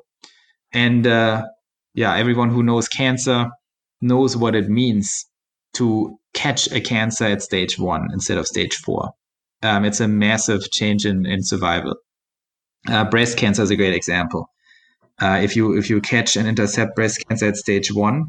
And 0.73 1.05
uh, 1.05 1.43
yeah, 1.93 2.15
everyone 2.15 2.49
who 2.49 2.63
knows 2.63 2.87
cancer 2.87 3.47
knows 4.01 4.37
what 4.37 4.55
it 4.55 4.69
means 4.69 5.25
to 5.73 6.17
catch 6.33 6.71
a 6.71 6.79
cancer 6.79 7.25
at 7.25 7.41
stage 7.41 7.77
one 7.77 8.07
instead 8.13 8.37
of 8.37 8.47
stage 8.47 8.75
four. 8.75 9.11
Um, 9.63 9.85
it's 9.85 9.99
a 9.99 10.07
massive 10.07 10.69
change 10.71 11.05
in, 11.05 11.25
in 11.25 11.43
survival. 11.43 11.95
Uh, 12.87 13.03
breast 13.09 13.37
cancer 13.37 13.61
is 13.61 13.69
a 13.69 13.75
great 13.75 13.93
example. 13.93 14.49
Uh, 15.19 15.39
if 15.41 15.55
you 15.55 15.77
if 15.77 15.89
you 15.89 15.99
catch 15.99 16.35
and 16.35 16.47
intercept 16.47 16.95
breast 16.95 17.23
cancer 17.27 17.47
at 17.47 17.57
stage 17.57 17.91
one, 17.91 18.25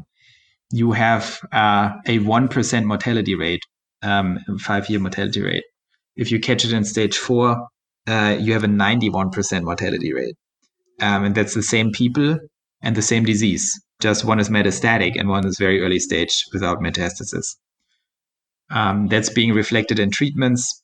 you 0.71 0.91
have 0.91 1.39
uh, 1.51 1.91
a 2.05 2.19
1% 2.19 2.85
mortality 2.85 3.35
rate, 3.35 3.63
um, 4.01 4.39
five 4.59 4.89
year 4.89 4.99
mortality 4.99 5.41
rate. 5.41 5.63
If 6.15 6.31
you 6.31 6.39
catch 6.39 6.65
it 6.65 6.73
in 6.73 6.83
stage 6.83 7.17
four, 7.17 7.67
uh, 8.07 8.37
you 8.39 8.53
have 8.53 8.63
a 8.63 8.67
91% 8.67 9.63
mortality 9.63 10.13
rate. 10.13 10.35
Um, 11.01 11.25
and 11.25 11.35
that's 11.35 11.53
the 11.53 11.63
same 11.63 11.91
people 11.91 12.37
and 12.81 12.95
the 12.95 13.01
same 13.01 13.23
disease. 13.23 13.79
Just 14.01 14.25
one 14.25 14.39
is 14.39 14.49
metastatic 14.49 15.19
and 15.19 15.29
one 15.29 15.45
is 15.45 15.57
very 15.57 15.81
early 15.81 15.99
stage 15.99 16.43
without 16.53 16.79
metastasis. 16.79 17.55
Um, 18.71 19.07
that's 19.07 19.29
being 19.29 19.53
reflected 19.53 19.99
in 19.99 20.11
treatments. 20.11 20.83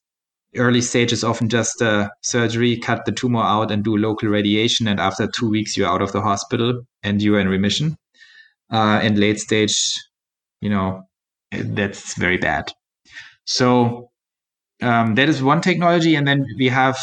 Early 0.57 0.81
stage 0.81 1.11
is 1.11 1.23
often 1.23 1.49
just 1.49 1.81
a 1.81 2.11
surgery, 2.21 2.77
cut 2.77 3.05
the 3.05 3.11
tumor 3.11 3.43
out 3.43 3.71
and 3.71 3.83
do 3.83 3.97
local 3.97 4.29
radiation. 4.29 4.87
And 4.87 4.99
after 4.99 5.27
two 5.27 5.49
weeks, 5.49 5.75
you're 5.75 5.89
out 5.89 6.01
of 6.01 6.11
the 6.11 6.21
hospital 6.21 6.81
and 7.03 7.21
you're 7.21 7.39
in 7.39 7.47
remission 7.47 7.97
uh, 8.71 8.99
and 9.01 9.17
late 9.17 9.39
stage, 9.39 9.93
you 10.61 10.69
know, 10.69 11.03
that's 11.51 12.17
very 12.17 12.37
bad. 12.37 12.71
So 13.45 14.09
um, 14.81 15.15
that 15.15 15.29
is 15.29 15.41
one 15.41 15.61
technology, 15.61 16.15
and 16.15 16.27
then 16.27 16.45
we 16.57 16.69
have 16.69 16.97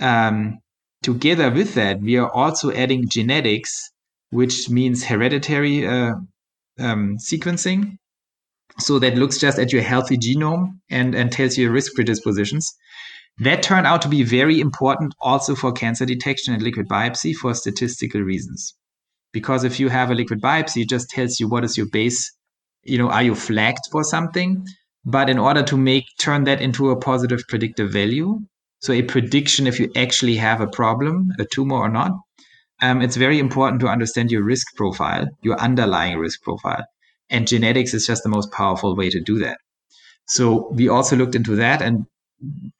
um, 0.00 0.58
together 1.02 1.50
with 1.50 1.74
that 1.74 2.00
we 2.00 2.16
are 2.16 2.30
also 2.30 2.72
adding 2.72 3.08
genetics, 3.08 3.90
which 4.30 4.68
means 4.68 5.04
hereditary 5.04 5.86
uh, 5.86 6.14
um, 6.78 7.16
sequencing. 7.18 7.96
So 8.78 8.98
that 8.98 9.16
looks 9.16 9.38
just 9.38 9.58
at 9.58 9.72
your 9.72 9.82
healthy 9.82 10.16
genome 10.18 10.78
and, 10.90 11.14
and 11.14 11.32
tells 11.32 11.56
you 11.56 11.64
your 11.64 11.72
risk 11.72 11.94
predispositions. 11.94 12.74
That 13.38 13.62
turned 13.62 13.86
out 13.86 14.02
to 14.02 14.08
be 14.08 14.22
very 14.22 14.60
important 14.60 15.14
also 15.20 15.54
for 15.54 15.72
cancer 15.72 16.06
detection 16.06 16.54
and 16.54 16.62
liquid 16.62 16.88
biopsy 16.88 17.34
for 17.34 17.54
statistical 17.54 18.20
reasons. 18.20 18.74
Because 19.32 19.64
if 19.64 19.78
you 19.78 19.88
have 19.88 20.10
a 20.10 20.14
liquid 20.14 20.40
biopsy 20.40 20.82
it 20.82 20.88
just 20.88 21.10
tells 21.10 21.38
you 21.38 21.48
what 21.48 21.64
is 21.64 21.76
your 21.76 21.86
base 21.90 22.32
you 22.82 22.98
know 22.98 23.10
are 23.10 23.22
you 23.22 23.34
flagged 23.34 23.84
for 23.90 24.04
something? 24.04 24.64
But 25.04 25.28
in 25.28 25.38
order 25.38 25.62
to 25.64 25.76
make 25.76 26.04
turn 26.18 26.44
that 26.44 26.60
into 26.60 26.90
a 26.90 26.98
positive 26.98 27.42
predictive 27.48 27.92
value 27.92 28.40
so 28.80 28.92
a 28.92 29.02
prediction 29.02 29.66
if 29.66 29.80
you 29.80 29.90
actually 29.96 30.36
have 30.36 30.60
a 30.60 30.66
problem 30.66 31.28
a 31.38 31.44
tumor 31.44 31.76
or 31.76 31.88
not 31.88 32.12
um, 32.82 33.00
it's 33.02 33.16
very 33.16 33.38
important 33.38 33.80
to 33.80 33.88
understand 33.88 34.30
your 34.30 34.44
risk 34.44 34.74
profile 34.76 35.26
your 35.42 35.58
underlying 35.58 36.18
risk 36.18 36.42
profile 36.42 36.84
and 37.30 37.46
genetics 37.46 37.94
is 37.94 38.06
just 38.06 38.22
the 38.22 38.28
most 38.28 38.52
powerful 38.52 38.96
way 38.96 39.10
to 39.10 39.20
do 39.20 39.38
that. 39.40 39.58
So 40.26 40.68
we 40.72 40.88
also 40.88 41.16
looked 41.16 41.34
into 41.34 41.56
that 41.56 41.82
and 41.82 42.06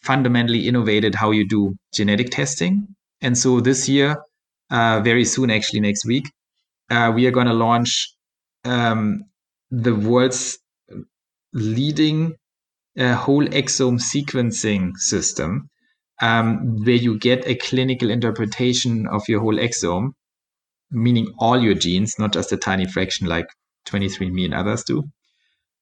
fundamentally 0.03 0.69
innovated 0.69 1.15
how 1.15 1.31
you 1.31 1.47
do 1.47 1.75
genetic 1.93 2.31
testing. 2.31 2.89
And 3.21 3.37
so 3.37 3.61
this 3.61 3.89
year 3.89 4.17
uh, 4.71 5.01
very 5.01 5.25
soon, 5.25 5.51
actually 5.51 5.81
next 5.81 6.05
week, 6.05 6.31
uh, 6.91 7.13
we 7.15 7.27
are 7.27 7.31
going 7.31 7.47
to 7.47 7.55
launch 7.55 8.13
um, 8.65 9.25
the 9.71 9.95
world's 9.95 10.59
leading 11.53 12.35
a 12.97 13.15
whole 13.15 13.47
exome 13.47 14.01
sequencing 14.01 14.97
system 14.97 15.69
um, 16.23 16.77
where 16.85 16.95
you 16.95 17.19
get 17.19 17.47
a 17.47 17.55
clinical 17.55 18.11
interpretation 18.11 19.07
of 19.07 19.23
your 19.29 19.41
whole 19.41 19.57
exome, 19.57 20.11
meaning 20.91 21.33
all 21.39 21.61
your 21.63 21.75
genes, 21.75 22.19
not 22.19 22.33
just 22.33 22.53
a 22.53 22.57
tiny 22.57 22.87
fraction 22.87 23.27
like 23.27 23.47
23andMe 23.87 24.45
and 24.45 24.55
others 24.55 24.85
do, 24.85 25.05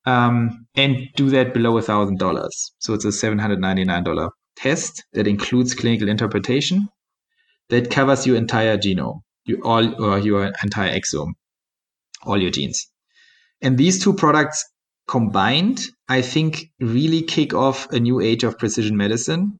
um, 0.07 0.67
and 0.75 1.09
do 1.17 1.31
that 1.31 1.55
below 1.55 1.81
thousand 1.81 2.19
dollars. 2.19 2.73
So 2.79 2.95
it's 2.95 3.05
a 3.05 3.09
$799 3.09 4.31
test 4.57 5.05
that 5.13 5.27
includes 5.27 5.75
clinical 5.75 6.09
interpretation 6.09 6.89
that 7.71 7.91
covers 7.91 8.27
your 8.27 8.37
entire 8.37 8.77
genome, 8.77 9.21
you 9.47 9.61
all 9.65 10.03
or 10.03 10.19
your 10.19 10.53
entire 10.63 10.93
exome, 10.93 11.33
all 12.25 12.41
your 12.41 12.51
genes. 12.51 12.87
And 13.63 13.79
these 13.79 14.03
two 14.03 14.15
products 14.15 14.65
combined, 15.09 15.81
I 16.09 16.23
think, 16.23 16.67
really 16.81 17.23
kick 17.23 17.55
off 17.55 17.91
a 17.91 18.01
new 18.01 18.21
age 18.21 18.45
of 18.45 18.59
precision 18.59 18.97
medicine. 18.97 19.59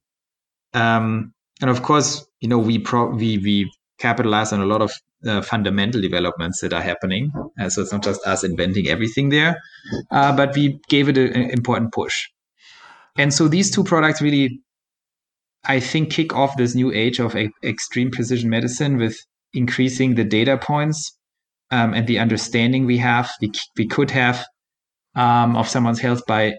Um, 0.73 1.33
and 1.61 1.69
of 1.69 1.81
course, 1.83 2.25
you 2.41 2.49
know, 2.49 2.59
we 2.59 2.79
pro- 2.79 3.11
we 3.11 3.37
we 3.37 3.71
capitalize 3.99 4.51
on 4.53 4.61
a 4.61 4.65
lot 4.65 4.81
of 4.81 4.91
uh, 5.25 5.41
fundamental 5.41 6.01
developments 6.01 6.61
that 6.61 6.73
are 6.73 6.81
happening. 6.81 7.31
Uh, 7.59 7.69
so 7.69 7.81
it's 7.81 7.91
not 7.91 8.03
just 8.03 8.25
us 8.25 8.43
inventing 8.43 8.87
everything 8.87 9.29
there, 9.29 9.61
uh, 10.11 10.35
but 10.35 10.55
we 10.55 10.79
gave 10.89 11.09
it 11.09 11.17
an 11.17 11.49
important 11.51 11.91
push. 11.93 12.27
And 13.17 13.33
so 13.33 13.47
these 13.47 13.71
two 13.71 13.83
products 13.83 14.21
really, 14.21 14.61
I 15.63 15.79
think, 15.79 16.11
kick 16.11 16.35
off 16.35 16.57
this 16.57 16.75
new 16.75 16.91
age 16.91 17.19
of 17.19 17.35
a- 17.35 17.49
extreme 17.63 18.11
precision 18.11 18.49
medicine 18.49 18.97
with 18.97 19.17
increasing 19.53 20.15
the 20.15 20.23
data 20.23 20.57
points 20.57 21.17
um, 21.71 21.93
and 21.93 22.07
the 22.07 22.19
understanding 22.19 22.85
we 22.85 22.97
have, 22.97 23.31
we, 23.41 23.51
we 23.77 23.87
could 23.87 24.11
have 24.11 24.45
um, 25.15 25.55
of 25.55 25.67
someone's 25.67 25.99
health 25.99 26.25
by 26.27 26.55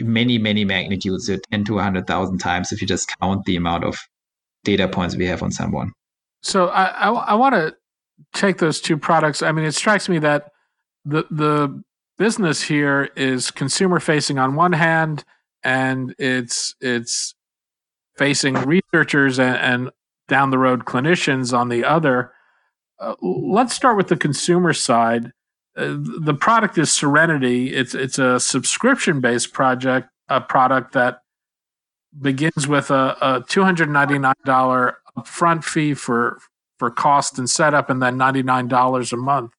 many, 0.00 0.38
many 0.38 0.64
magnitudes, 0.64 1.30
10 1.50 1.64
to 1.64 1.74
100,000 1.74 2.38
times 2.38 2.72
if 2.72 2.80
you 2.80 2.86
just 2.86 3.10
count 3.20 3.44
the 3.44 3.56
amount 3.56 3.84
of 3.84 3.96
data 4.64 4.88
points 4.88 5.16
we 5.16 5.26
have 5.26 5.42
on 5.42 5.50
someone. 5.50 5.92
So 6.42 6.66
I, 6.66 6.84
I, 6.84 7.10
I 7.10 7.34
want 7.34 7.54
to 7.54 7.74
take 8.32 8.58
those 8.58 8.80
two 8.80 8.96
products. 8.96 9.42
I 9.42 9.52
mean, 9.52 9.64
it 9.64 9.72
strikes 9.72 10.08
me 10.08 10.18
that 10.20 10.50
the 11.04 11.24
the 11.30 11.82
business 12.18 12.62
here 12.62 13.10
is 13.16 13.50
consumer 13.50 14.00
facing 14.00 14.38
on 14.38 14.54
one 14.54 14.72
hand, 14.72 15.24
and 15.62 16.14
it's 16.18 16.74
it's 16.80 17.34
facing 18.16 18.54
researchers 18.54 19.38
and, 19.38 19.56
and 19.56 19.90
down 20.28 20.50
the 20.50 20.58
road 20.58 20.84
clinicians 20.84 21.56
on 21.56 21.68
the 21.68 21.84
other. 21.84 22.32
Uh, 22.98 23.14
let's 23.20 23.74
start 23.74 23.96
with 23.96 24.08
the 24.08 24.16
consumer 24.16 24.72
side. 24.72 25.32
Uh, 25.76 25.96
the 25.98 26.34
product 26.34 26.78
is 26.78 26.90
Serenity. 26.90 27.74
It's 27.74 27.94
it's 27.94 28.18
a 28.18 28.40
subscription 28.40 29.20
based 29.20 29.52
project, 29.52 30.08
a 30.28 30.40
product 30.40 30.92
that 30.94 31.20
begins 32.20 32.66
with 32.66 32.90
a, 32.90 33.16
a 33.20 33.44
two 33.46 33.62
hundred 33.62 33.90
ninety 33.90 34.18
nine 34.18 34.34
dollar 34.44 34.98
upfront 35.18 35.64
fee 35.64 35.92
for 35.92 36.38
for 36.78 36.90
cost 36.90 37.38
and 37.38 37.48
setup, 37.48 37.90
and 37.90 38.02
then 38.02 38.16
ninety 38.16 38.42
nine 38.42 38.68
dollars 38.68 39.12
a 39.12 39.16
month. 39.16 39.52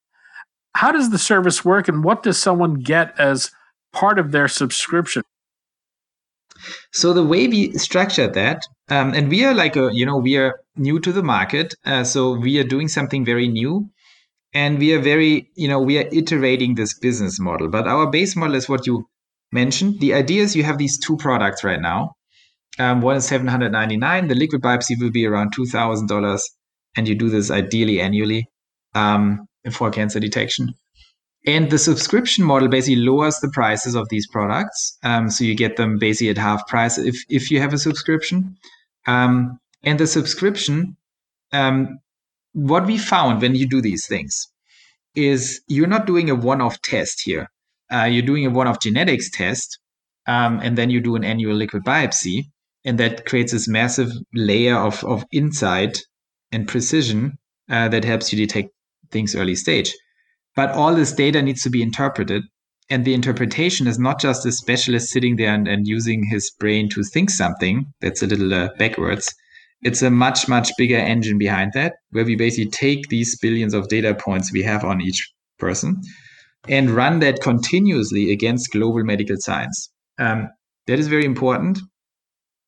How 0.76 0.92
does 0.92 1.10
the 1.10 1.18
service 1.18 1.66
work, 1.66 1.88
and 1.88 2.04
what 2.04 2.24
does 2.24 2.38
someone 2.38 2.76
get 2.76 3.20
as 3.20 3.52
part 3.94 4.20
of 4.20 4.32
their 4.32 4.48
subscription? 4.48 5.24
So 6.92 7.14
the 7.14 7.24
way 7.24 7.48
we 7.48 7.74
structure 7.74 8.28
that, 8.28 8.64
um, 8.90 9.14
and 9.14 9.30
we 9.30 9.46
are 9.46 9.54
like 9.54 9.76
a, 9.76 9.90
you 9.94 10.06
know, 10.06 10.18
we 10.18 10.38
are 10.38 10.60
new 10.76 11.00
to 11.00 11.12
the 11.12 11.24
market, 11.24 11.74
uh, 11.86 12.04
so 12.04 12.34
we 12.34 12.60
are 12.60 12.64
doing 12.64 12.88
something 12.88 13.26
very 13.26 13.48
new, 13.48 13.90
and 14.54 14.80
we 14.80 14.94
are 14.94 15.00
very, 15.00 15.50
you 15.56 15.68
know, 15.68 15.80
we 15.80 15.98
are 16.00 16.10
iterating 16.12 16.76
this 16.76 16.98
business 16.98 17.40
model. 17.40 17.70
But 17.70 17.88
our 17.88 18.10
base 18.10 18.36
model 18.36 18.56
is 18.56 18.68
what 18.70 18.88
you 18.88 19.08
mentioned. 19.52 20.00
The 20.00 20.14
idea 20.14 20.44
is 20.44 20.56
you 20.56 20.64
have 20.64 20.78
these 20.78 21.00
two 21.00 21.18
products 21.18 21.64
right 21.64 21.82
now. 21.82 22.14
Um, 22.80 23.02
one 23.02 23.18
is 23.18 23.26
799. 23.26 24.28
The 24.28 24.36
liquid 24.36 24.62
biopsy 24.62 25.00
will 25.00 25.12
be 25.12 25.26
around 25.26 25.54
two 25.54 25.66
thousand 25.66 26.08
dollars, 26.08 26.48
and 26.98 27.08
you 27.08 27.16
do 27.16 27.30
this 27.30 27.52
ideally 27.52 28.02
annually 28.02 28.50
um, 28.96 29.48
for 29.72 29.92
cancer 29.92 30.20
detection. 30.20 30.74
And 31.46 31.70
the 31.70 31.78
subscription 31.78 32.44
model 32.44 32.68
basically 32.68 32.98
lowers 32.98 33.40
the 33.40 33.50
prices 33.50 33.96
of 33.96 34.10
these 34.10 34.28
products. 34.28 34.98
Um, 35.04 35.30
so 35.30 35.46
you 35.46 35.56
get 35.56 35.78
them 35.78 35.98
basically 35.98 36.30
at 36.30 36.38
half 36.38 36.68
price 36.68 36.98
if, 36.98 37.24
if 37.30 37.52
you 37.52 37.62
have 37.62 37.74
a 37.74 37.78
subscription. 37.78 38.58
Um, 39.06 39.60
and 39.84 40.00
the 40.00 40.08
subscription, 40.08 40.98
um, 41.54 42.00
what 42.52 42.86
we 42.86 42.98
found 42.98 43.42
when 43.42 43.56
you 43.56 43.68
do 43.68 43.82
these 43.82 44.08
things 44.08 44.48
is 45.16 45.62
you're 45.68 45.88
not 45.88 46.06
doing 46.06 46.30
a 46.30 46.36
one 46.36 46.60
off 46.60 46.82
test 46.82 47.22
here. 47.24 47.50
Uh, 47.90 48.04
you're 48.04 48.26
doing 48.26 48.46
a 48.46 48.50
one 48.50 48.68
off 48.68 48.82
genetics 48.82 49.32
test, 49.32 49.80
um, 50.28 50.60
and 50.62 50.78
then 50.78 50.90
you 50.90 51.00
do 51.00 51.16
an 51.16 51.24
annual 51.24 51.56
liquid 51.56 51.84
biopsy. 51.86 52.48
And 52.84 52.98
that 53.00 53.26
creates 53.26 53.52
this 53.52 53.68
massive 53.68 54.12
layer 54.34 54.76
of, 54.76 55.04
of 55.04 55.26
insight 55.32 56.00
and 56.52 56.68
precision 56.68 57.38
uh, 57.70 57.90
that 57.90 58.06
helps 58.06 58.32
you 58.32 58.38
detect 58.38 58.70
things 59.12 59.36
early 59.36 59.56
stage. 59.56 59.94
But 60.56 60.72
all 60.72 60.96
this 60.96 61.14
data 61.14 61.42
needs 61.42 61.62
to 61.64 61.70
be 61.70 61.82
interpreted. 61.82 62.44
And 62.90 63.04
the 63.04 63.14
interpretation 63.14 63.86
is 63.86 64.00
not 64.00 64.20
just 64.20 64.46
a 64.46 64.52
specialist 64.52 65.10
sitting 65.10 65.36
there 65.36 65.54
and, 65.54 65.68
and 65.68 65.86
using 65.86 66.26
his 66.30 66.50
brain 66.58 66.90
to 66.90 67.04
think 67.04 67.30
something 67.30 67.86
that's 68.00 68.22
a 68.22 68.28
little 68.28 68.54
uh, 68.54 68.70
backwards. 68.78 69.34
It's 69.82 70.02
a 70.02 70.10
much, 70.10 70.48
much 70.48 70.72
bigger 70.78 70.98
engine 70.98 71.38
behind 71.38 71.74
that, 71.74 71.96
where 72.12 72.26
we 72.26 72.36
basically 72.36 72.72
take 72.72 73.10
these 73.10 73.38
billions 73.38 73.74
of 73.74 73.90
data 73.90 74.16
points 74.16 74.54
we 74.54 74.64
have 74.64 74.84
on 74.86 75.02
each 75.02 75.32
person 75.60 76.02
and 76.68 76.90
run 76.90 77.20
that 77.20 77.42
continuously 77.42 78.32
against 78.32 78.72
global 78.72 79.04
medical 79.04 79.36
science. 79.38 79.90
Um, 80.18 80.50
that 80.88 81.00
is 81.00 81.08
very 81.08 81.26
important 81.26 81.80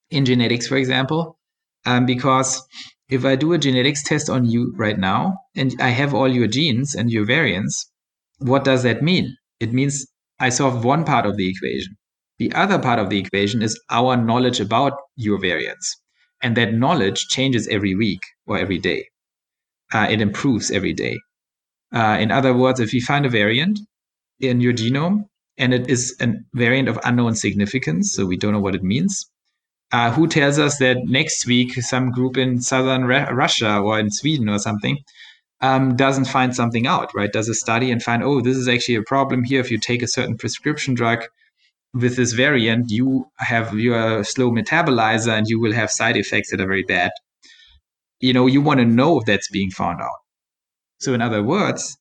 in 0.09 0.25
genetics, 0.25 0.67
for 0.67 0.77
example, 0.77 1.37
um, 1.85 2.05
because 2.05 2.61
if 3.09 3.25
I 3.25 3.35
do 3.35 3.53
a 3.53 3.57
genetics 3.57 4.03
test 4.03 4.29
on 4.29 4.45
you 4.45 4.73
right 4.77 4.97
now 4.97 5.39
and 5.55 5.75
I 5.79 5.89
have 5.89 6.13
all 6.13 6.27
your 6.27 6.47
genes 6.47 6.93
and 6.93 7.09
your 7.09 7.25
variants, 7.25 7.91
what 8.37 8.63
does 8.63 8.83
that 8.83 9.01
mean? 9.01 9.35
It 9.59 9.73
means 9.73 10.05
I 10.39 10.49
solve 10.49 10.85
one 10.85 11.03
part 11.03 11.25
of 11.25 11.35
the 11.35 11.49
equation. 11.49 11.97
The 12.37 12.53
other 12.53 12.79
part 12.79 12.99
of 12.99 13.09
the 13.09 13.19
equation 13.19 13.61
is 13.61 13.79
our 13.89 14.15
knowledge 14.15 14.59
about 14.59 14.93
your 15.15 15.39
variants. 15.39 15.99
And 16.41 16.55
that 16.55 16.73
knowledge 16.73 17.27
changes 17.27 17.67
every 17.67 17.95
week 17.95 18.21
or 18.45 18.57
every 18.57 18.77
day. 18.77 19.07
Uh, 19.91 20.07
it 20.09 20.21
improves 20.21 20.71
every 20.71 20.93
day. 20.93 21.17
Uh, 21.91 22.17
in 22.19 22.31
other 22.31 22.53
words, 22.53 22.79
if 22.79 22.93
you 22.93 23.01
find 23.01 23.25
a 23.25 23.29
variant 23.29 23.79
in 24.39 24.61
your 24.61 24.71
genome 24.71 25.23
and 25.57 25.73
it 25.73 25.89
is 25.89 26.15
a 26.21 26.33
variant 26.53 26.87
of 26.87 26.99
unknown 27.03 27.35
significance, 27.35 28.13
so 28.13 28.25
we 28.25 28.37
don't 28.37 28.53
know 28.53 28.61
what 28.61 28.75
it 28.75 28.83
means, 28.83 29.29
uh, 29.91 30.11
who 30.11 30.27
tells 30.27 30.59
us 30.59 30.77
that 30.77 30.97
next 31.05 31.47
week 31.47 31.73
some 31.81 32.11
group 32.11 32.37
in 32.37 32.61
southern 32.61 33.05
Re- 33.05 33.31
Russia 33.31 33.79
or 33.79 33.99
in 33.99 34.11
Sweden 34.11 34.49
or 34.49 34.59
something 34.59 34.97
um, 35.61 35.95
doesn't 35.95 36.25
find 36.25 36.55
something 36.55 36.87
out, 36.87 37.13
right? 37.13 37.31
Does 37.31 37.49
a 37.49 37.53
study 37.53 37.91
and 37.91 38.01
find, 38.01 38.23
oh, 38.23 38.41
this 38.41 38.55
is 38.55 38.67
actually 38.67 38.95
a 38.95 39.03
problem 39.03 39.43
here. 39.43 39.59
If 39.59 39.71
you 39.71 39.77
take 39.77 40.01
a 40.01 40.07
certain 40.07 40.37
prescription 40.37 40.93
drug 40.93 41.25
with 41.93 42.15
this 42.15 42.33
variant, 42.33 42.91
you 42.91 43.25
have 43.37 43.73
your 43.73 44.23
slow 44.23 44.51
metabolizer 44.51 45.37
and 45.37 45.47
you 45.47 45.59
will 45.59 45.73
have 45.73 45.91
side 45.91 46.17
effects 46.17 46.51
that 46.51 46.61
are 46.61 46.67
very 46.67 46.83
bad. 46.83 47.11
You 48.19 48.33
know, 48.33 48.47
you 48.47 48.61
want 48.61 48.79
to 48.79 48.85
know 48.85 49.19
if 49.19 49.25
that's 49.25 49.49
being 49.49 49.71
found 49.71 50.01
out. 50.01 50.19
So, 50.99 51.13
in 51.13 51.21
other 51.21 51.41
words, 51.41 51.97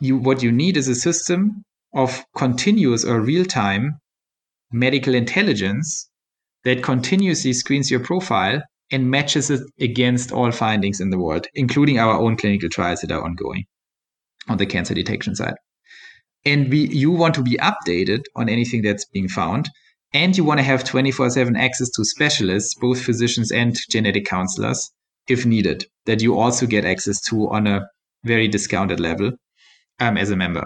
you 0.00 0.16
what 0.16 0.42
you 0.42 0.52
need 0.52 0.76
is 0.76 0.88
a 0.88 0.94
system 0.94 1.64
of 1.94 2.24
continuous 2.36 3.04
or 3.04 3.20
real 3.20 3.44
time 3.44 3.98
medical 4.72 5.14
intelligence 5.14 6.09
that 6.64 6.82
continuously 6.82 7.52
screens 7.52 7.90
your 7.90 8.00
profile 8.00 8.62
and 8.90 9.10
matches 9.10 9.50
it 9.50 9.62
against 9.78 10.32
all 10.32 10.50
findings 10.50 11.00
in 11.00 11.10
the 11.10 11.18
world, 11.18 11.46
including 11.54 11.98
our 11.98 12.18
own 12.18 12.36
clinical 12.36 12.68
trials 12.68 13.00
that 13.00 13.12
are 13.12 13.22
ongoing 13.22 13.64
on 14.48 14.58
the 14.58 14.66
cancer 14.66 14.94
detection 14.94 15.34
side. 15.34 15.54
And 16.44 16.70
we, 16.70 16.88
you 16.88 17.10
want 17.10 17.34
to 17.34 17.42
be 17.42 17.58
updated 17.58 18.22
on 18.34 18.48
anything 18.48 18.82
that's 18.82 19.04
being 19.04 19.28
found, 19.28 19.68
and 20.12 20.36
you 20.36 20.42
want 20.42 20.58
to 20.58 20.64
have 20.64 20.82
24 20.84 21.30
7 21.30 21.56
access 21.56 21.90
to 21.90 22.04
specialists, 22.04 22.74
both 22.74 23.00
physicians 23.00 23.52
and 23.52 23.76
genetic 23.90 24.24
counselors, 24.24 24.90
if 25.28 25.46
needed, 25.46 25.84
that 26.06 26.22
you 26.22 26.38
also 26.38 26.66
get 26.66 26.84
access 26.84 27.20
to 27.28 27.48
on 27.50 27.66
a 27.66 27.86
very 28.24 28.48
discounted 28.48 28.98
level 28.98 29.32
um, 30.00 30.16
as 30.16 30.30
a 30.30 30.36
member. 30.36 30.64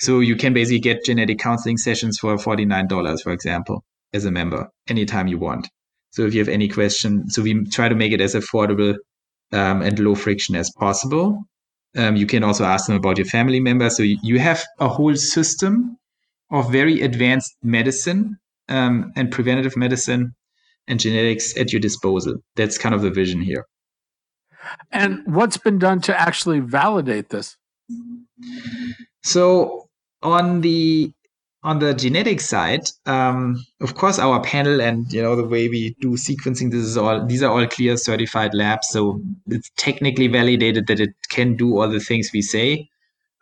So 0.00 0.20
you 0.20 0.36
can 0.36 0.52
basically 0.52 0.80
get 0.80 1.04
genetic 1.04 1.38
counseling 1.38 1.78
sessions 1.78 2.18
for 2.18 2.36
$49, 2.36 3.22
for 3.22 3.32
example 3.32 3.84
as 4.12 4.24
a 4.24 4.30
member 4.30 4.68
anytime 4.88 5.28
you 5.28 5.38
want. 5.38 5.68
So 6.10 6.22
if 6.22 6.34
you 6.34 6.40
have 6.40 6.48
any 6.48 6.68
question, 6.68 7.28
so 7.30 7.42
we 7.42 7.64
try 7.66 7.88
to 7.88 7.94
make 7.94 8.12
it 8.12 8.20
as 8.20 8.34
affordable 8.34 8.94
um, 9.52 9.82
and 9.82 9.98
low 9.98 10.14
friction 10.14 10.56
as 10.56 10.70
possible. 10.78 11.42
Um, 11.96 12.16
you 12.16 12.26
can 12.26 12.44
also 12.44 12.64
ask 12.64 12.86
them 12.86 12.96
about 12.96 13.18
your 13.18 13.26
family 13.26 13.60
members. 13.60 13.96
So 13.96 14.02
you, 14.02 14.18
you 14.22 14.38
have 14.38 14.64
a 14.78 14.88
whole 14.88 15.16
system 15.16 15.96
of 16.50 16.70
very 16.70 17.02
advanced 17.02 17.54
medicine 17.62 18.38
um, 18.68 19.12
and 19.16 19.30
preventative 19.30 19.76
medicine 19.76 20.34
and 20.86 20.98
genetics 20.98 21.56
at 21.58 21.72
your 21.72 21.80
disposal. 21.80 22.36
That's 22.56 22.78
kind 22.78 22.94
of 22.94 23.02
the 23.02 23.10
vision 23.10 23.40
here. 23.40 23.66
And 24.90 25.22
what's 25.26 25.56
been 25.56 25.78
done 25.78 26.00
to 26.02 26.18
actually 26.18 26.60
validate 26.60 27.30
this? 27.30 27.56
So 29.22 29.88
on 30.22 30.62
the 30.62 31.12
on 31.68 31.80
the 31.80 31.92
genetic 31.92 32.40
side, 32.40 32.88
um, 33.04 33.62
of 33.82 33.94
course, 33.94 34.18
our 34.18 34.40
panel 34.42 34.80
and 34.80 35.12
you 35.12 35.20
know 35.20 35.36
the 35.36 35.44
way 35.44 35.68
we 35.68 35.94
do 36.00 36.12
sequencing, 36.12 36.70
this 36.70 36.82
is 36.82 36.96
all 36.96 37.26
these 37.26 37.42
are 37.42 37.52
all 37.52 37.66
CLIA 37.66 37.98
certified 37.98 38.54
labs, 38.54 38.88
so 38.88 39.20
it's 39.48 39.70
technically 39.76 40.28
validated 40.28 40.86
that 40.86 40.98
it 40.98 41.10
can 41.28 41.56
do 41.56 41.78
all 41.78 41.90
the 41.90 42.00
things 42.00 42.30
we 42.32 42.40
say. 42.40 42.88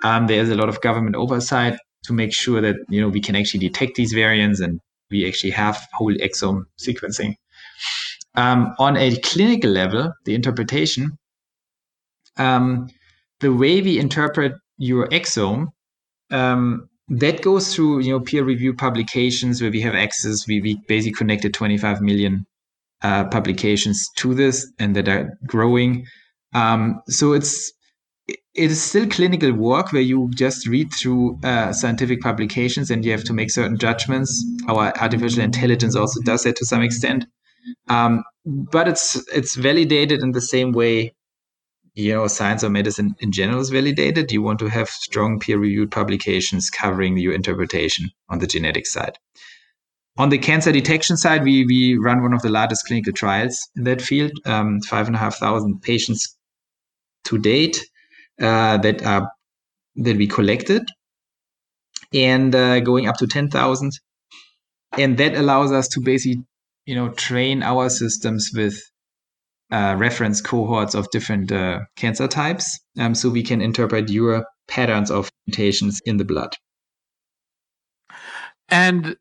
Um, 0.03 0.27
there's 0.27 0.51
a 0.51 0.57
lot 0.57 0.69
of 0.69 0.81
government 0.81 1.15
oversight 1.15 1.79
to 2.07 2.13
make 2.13 2.35
sure 2.35 2.61
that 2.61 2.75
you 2.89 3.01
know 3.01 3.09
we 3.09 3.21
can 3.21 3.37
actually 3.37 3.61
detect 3.61 3.95
these 3.95 4.13
variants 4.13 4.59
and 4.59 4.81
we 5.09 5.25
actually 5.29 5.53
have 5.53 5.87
whole 5.93 6.15
exome 6.15 6.65
sequencing. 6.81 7.37
Um, 8.35 8.75
on 8.81 8.97
a 8.97 9.17
clinical 9.21 9.71
level, 9.71 10.13
the 10.25 10.35
interpretation, 10.35 11.17
um, 12.39 12.89
the 13.39 13.53
way 13.53 13.81
we 13.81 14.01
interpret 14.01 14.55
your 14.79 15.07
exome 15.11 15.69
um, 16.33 16.89
that 17.09 17.43
goes 17.43 17.75
through 17.75 18.01
you 18.01 18.13
know 18.13 18.21
peer 18.21 18.45
review 18.45 18.75
publications 18.75 19.63
where 19.63 19.71
we 19.71 19.81
have 19.81 19.95
access. 19.95 20.47
We, 20.47 20.61
we 20.61 20.81
basically 20.89 21.15
connected 21.15 21.55
25 21.55 22.01
million 22.01 22.47
uh, 23.03 23.25
publications 23.29 24.09
to 24.17 24.35
this 24.35 24.67
and 24.79 24.97
that 24.97 25.09
are 25.09 25.39
growing. 25.47 26.07
Um, 26.55 27.03
so 27.09 27.33
it's 27.33 27.73
it 28.29 28.71
is 28.71 28.83
still 28.83 29.07
clinical 29.07 29.53
work 29.53 29.93
where 29.93 30.03
you 30.03 30.31
just 30.35 30.67
read 30.67 30.89
through 30.93 31.39
uh, 31.45 31.73
scientific 31.73 32.23
publications 32.23 32.91
and 32.91 33.05
you 33.05 33.13
have 33.13 33.25
to 33.25 33.33
make 33.33 33.51
certain 33.51 33.79
judgments. 33.79 34.45
Our 34.67 34.97
artificial 34.99 35.43
intelligence 35.43 35.95
also 35.95 36.21
does 36.23 36.43
that 36.45 36.57
to 36.57 36.65
some 36.65 36.83
extent, 36.83 37.27
um, 37.89 38.25
but 38.45 38.89
it's 38.89 39.17
it's 39.33 39.55
validated 39.55 40.23
in 40.23 40.33
the 40.33 40.41
same 40.41 40.73
way 40.73 41.15
you 41.97 42.13
know 42.13 42.27
science 42.29 42.63
or 42.63 42.71
medicine 42.71 43.17
in 43.21 43.33
general 43.33 43.61
is 43.61 43.71
validated. 43.71 44.31
You 44.31 44.43
want 44.43 44.59
to 44.61 44.69
have 44.69 44.89
strong 44.89 45.41
peer 45.41 45.59
reviewed 45.59 45.91
publications 45.91 46.71
covering 46.71 47.17
your 47.17 47.35
interpretation 47.35 48.11
on 48.29 48.39
the 48.39 48.47
genetic 48.47 48.87
side. 48.87 49.19
On 50.19 50.29
the 50.29 50.39
cancer 50.39 50.73
detection 50.73 51.17
side 51.17 51.43
we, 51.43 51.65
we 51.67 51.97
run 51.97 52.23
one 52.23 52.35
of 52.35 52.43
the 52.43 52.51
largest 52.51 52.87
clinical 52.87 53.13
trials 53.13 53.59
in 53.77 53.85
that 53.85 54.03
field. 54.03 54.33
Um, 54.45 54.81
five 54.83 55.07
and 55.07 55.17
a 55.17 55.19
half 55.19 55.37
thousand 55.37 55.81
patients 55.83 56.37
to 57.25 57.39
date 57.39 57.85
uh, 58.41 58.77
that 58.79 59.05
are 59.05 59.31
that 59.97 60.17
we 60.17 60.27
collected. 60.27 60.83
And 62.13 62.55
uh, 62.55 62.81
going 62.81 63.09
up 63.09 63.17
to 63.17 63.27
10,000 63.27 63.93
and 64.93 65.19
that 65.19 65.35
allows 65.35 65.73
us 65.73 65.89
to 65.89 66.01
basically 66.01 66.45
you 66.85 66.95
know 66.95 67.09
train 67.11 67.63
our 67.63 67.89
systems 67.89 68.51
with 68.55 68.79
uh, 69.71 69.97
reference 69.99 70.41
cohorts 70.41 70.95
of 70.95 71.11
different 71.11 71.51
uh, 71.51 71.81
cancer 71.97 72.29
types 72.29 72.79
um, 72.99 73.15
so 73.15 73.29
we 73.29 73.43
can 73.43 73.61
interpret 73.61 74.09
your 74.09 74.45
patterns 74.69 75.11
of 75.11 75.31
mutations 75.47 76.01
in 76.07 76.17
the 76.17 76.25
blood. 76.25 76.53
And 78.69 79.17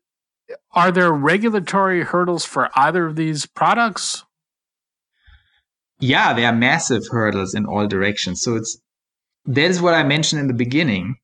are 0.72 0.92
there 0.92 1.12
regulatory 1.12 2.02
hurdles 2.02 2.44
for 2.44 2.70
either 2.76 3.06
of 3.06 3.16
these 3.16 3.46
products? 3.46 4.24
Yeah, 5.98 6.34
there 6.34 6.46
are 6.46 6.54
massive 6.54 7.04
hurdles 7.10 7.54
in 7.54 7.66
all 7.66 7.86
directions. 7.86 8.42
So 8.42 8.56
it's 8.56 8.78
that 9.46 9.70
is 9.70 9.80
what 9.80 9.94
I 9.94 10.02
mentioned 10.02 10.40
in 10.40 10.48
the 10.48 10.54
beginning. 10.54 11.16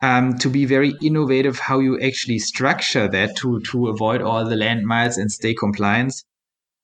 Um, 0.00 0.36
to 0.38 0.48
be 0.48 0.64
very 0.64 0.94
innovative, 1.00 1.60
how 1.60 1.78
you 1.78 2.00
actually 2.00 2.40
structure 2.40 3.06
that 3.06 3.36
to 3.36 3.60
to 3.70 3.86
avoid 3.86 4.20
all 4.20 4.44
the 4.44 4.56
landmines 4.56 5.16
and 5.16 5.30
stay 5.30 5.54
compliant 5.54 6.12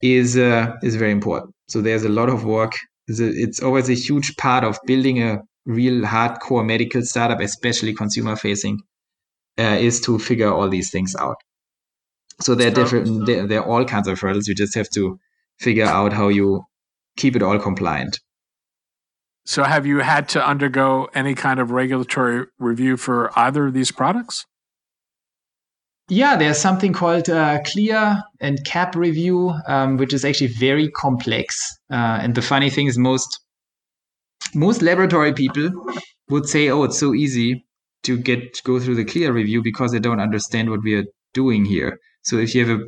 is 0.01 0.37
uh, 0.37 0.77
is 0.81 0.95
very 0.95 1.11
important. 1.11 1.53
So 1.69 1.81
there's 1.81 2.03
a 2.03 2.09
lot 2.09 2.29
of 2.29 2.43
work. 2.43 2.73
It's, 3.07 3.61
always 3.61 3.89
a 3.89 3.93
huge 3.93 4.35
part 4.37 4.63
of 4.63 4.77
building 4.85 5.21
a 5.23 5.39
real 5.65 6.01
hardcore 6.01 6.65
medical 6.65 7.01
startup, 7.03 7.39
especially 7.39 7.93
consumer 7.93 8.35
facing, 8.35 8.79
uh, 9.57 9.77
is 9.79 10.01
to 10.01 10.19
figure 10.19 10.51
all 10.51 10.69
these 10.69 10.91
things 10.91 11.15
out. 11.15 11.37
So 12.41 12.55
they're 12.55 12.71
different. 12.71 13.25
They're, 13.25 13.47
they're 13.47 13.65
all 13.65 13.85
kinds 13.85 14.07
of 14.07 14.19
hurdles. 14.19 14.47
You 14.47 14.55
just 14.55 14.75
have 14.75 14.89
to 14.91 15.19
figure 15.59 15.85
out 15.85 16.13
how 16.13 16.29
you 16.29 16.63
keep 17.17 17.35
it 17.35 17.43
all 17.43 17.59
compliant. 17.59 18.19
So, 19.45 19.63
have 19.63 19.85
you 19.85 19.99
had 19.99 20.29
to 20.29 20.45
undergo 20.45 21.09
any 21.13 21.33
kind 21.33 21.59
of 21.59 21.71
regulatory 21.71 22.45
review 22.59 22.97
for 22.97 23.31
either 23.37 23.67
of 23.67 23.73
these 23.73 23.91
products? 23.91 24.45
Yeah, 26.09 26.35
there's 26.37 26.57
something 26.57 26.91
called 26.91 27.29
uh, 27.29 27.61
CLIA 27.61 28.23
and 28.41 28.63
CAP 28.65 28.95
review, 28.95 29.53
um, 29.67 29.97
which 29.97 30.11
is 30.11 30.25
actually 30.25 30.47
very 30.47 30.89
complex. 30.89 31.77
Uh, 31.91 32.19
and 32.21 32.33
the 32.33 32.41
funny 32.41 32.71
thing 32.71 32.87
is, 32.87 32.97
most 32.97 33.39
most 34.55 34.81
laboratory 34.81 35.33
people 35.33 35.69
would 36.29 36.49
say, 36.49 36.69
"Oh, 36.69 36.83
it's 36.83 36.97
so 36.99 37.13
easy 37.13 37.63
to 38.03 38.17
get 38.17 38.61
go 38.63 38.79
through 38.79 38.95
the 38.95 39.05
CLIA 39.05 39.31
review 39.31 39.61
because 39.61 39.91
they 39.91 39.99
don't 39.99 40.19
understand 40.19 40.71
what 40.71 40.81
we 40.83 40.95
are 40.95 41.05
doing 41.35 41.63
here." 41.63 41.99
So 42.23 42.37
if 42.37 42.55
you 42.55 42.65
have 42.65 42.79
a 42.79 42.83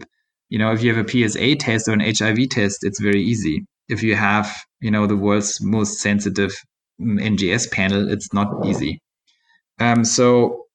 you 0.50 0.58
know 0.58 0.72
if 0.72 0.82
you 0.82 0.92
have 0.94 1.06
a 1.06 1.08
PSA 1.08 1.56
test 1.58 1.88
or 1.88 1.94
an 1.94 2.00
HIV 2.00 2.50
test, 2.50 2.80
it's 2.82 3.00
very 3.00 3.22
easy. 3.22 3.66
If 3.88 4.02
you 4.02 4.16
have 4.16 4.52
you 4.80 4.90
know 4.90 5.06
the 5.06 5.16
world's 5.16 5.62
most 5.62 6.00
sensitive 6.00 6.56
mm, 7.00 7.22
NGS 7.22 7.72
panel, 7.72 8.12
it's 8.12 8.34
not 8.34 8.66
easy. 8.66 9.00
Um, 9.80 10.06
so 10.06 10.66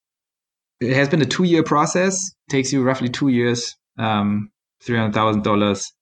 it 0.80 0.94
has 0.94 1.08
been 1.08 1.22
a 1.22 1.26
two 1.26 1.44
year 1.44 1.62
process. 1.62 2.16
It 2.48 2.50
takes 2.50 2.72
you 2.72 2.82
roughly 2.82 3.08
two 3.08 3.28
years, 3.28 3.74
um, 3.98 4.50
three 4.82 4.96
hundred 4.96 5.14
thousand 5.14 5.40
uh, 5.40 5.44
dollars 5.44 5.92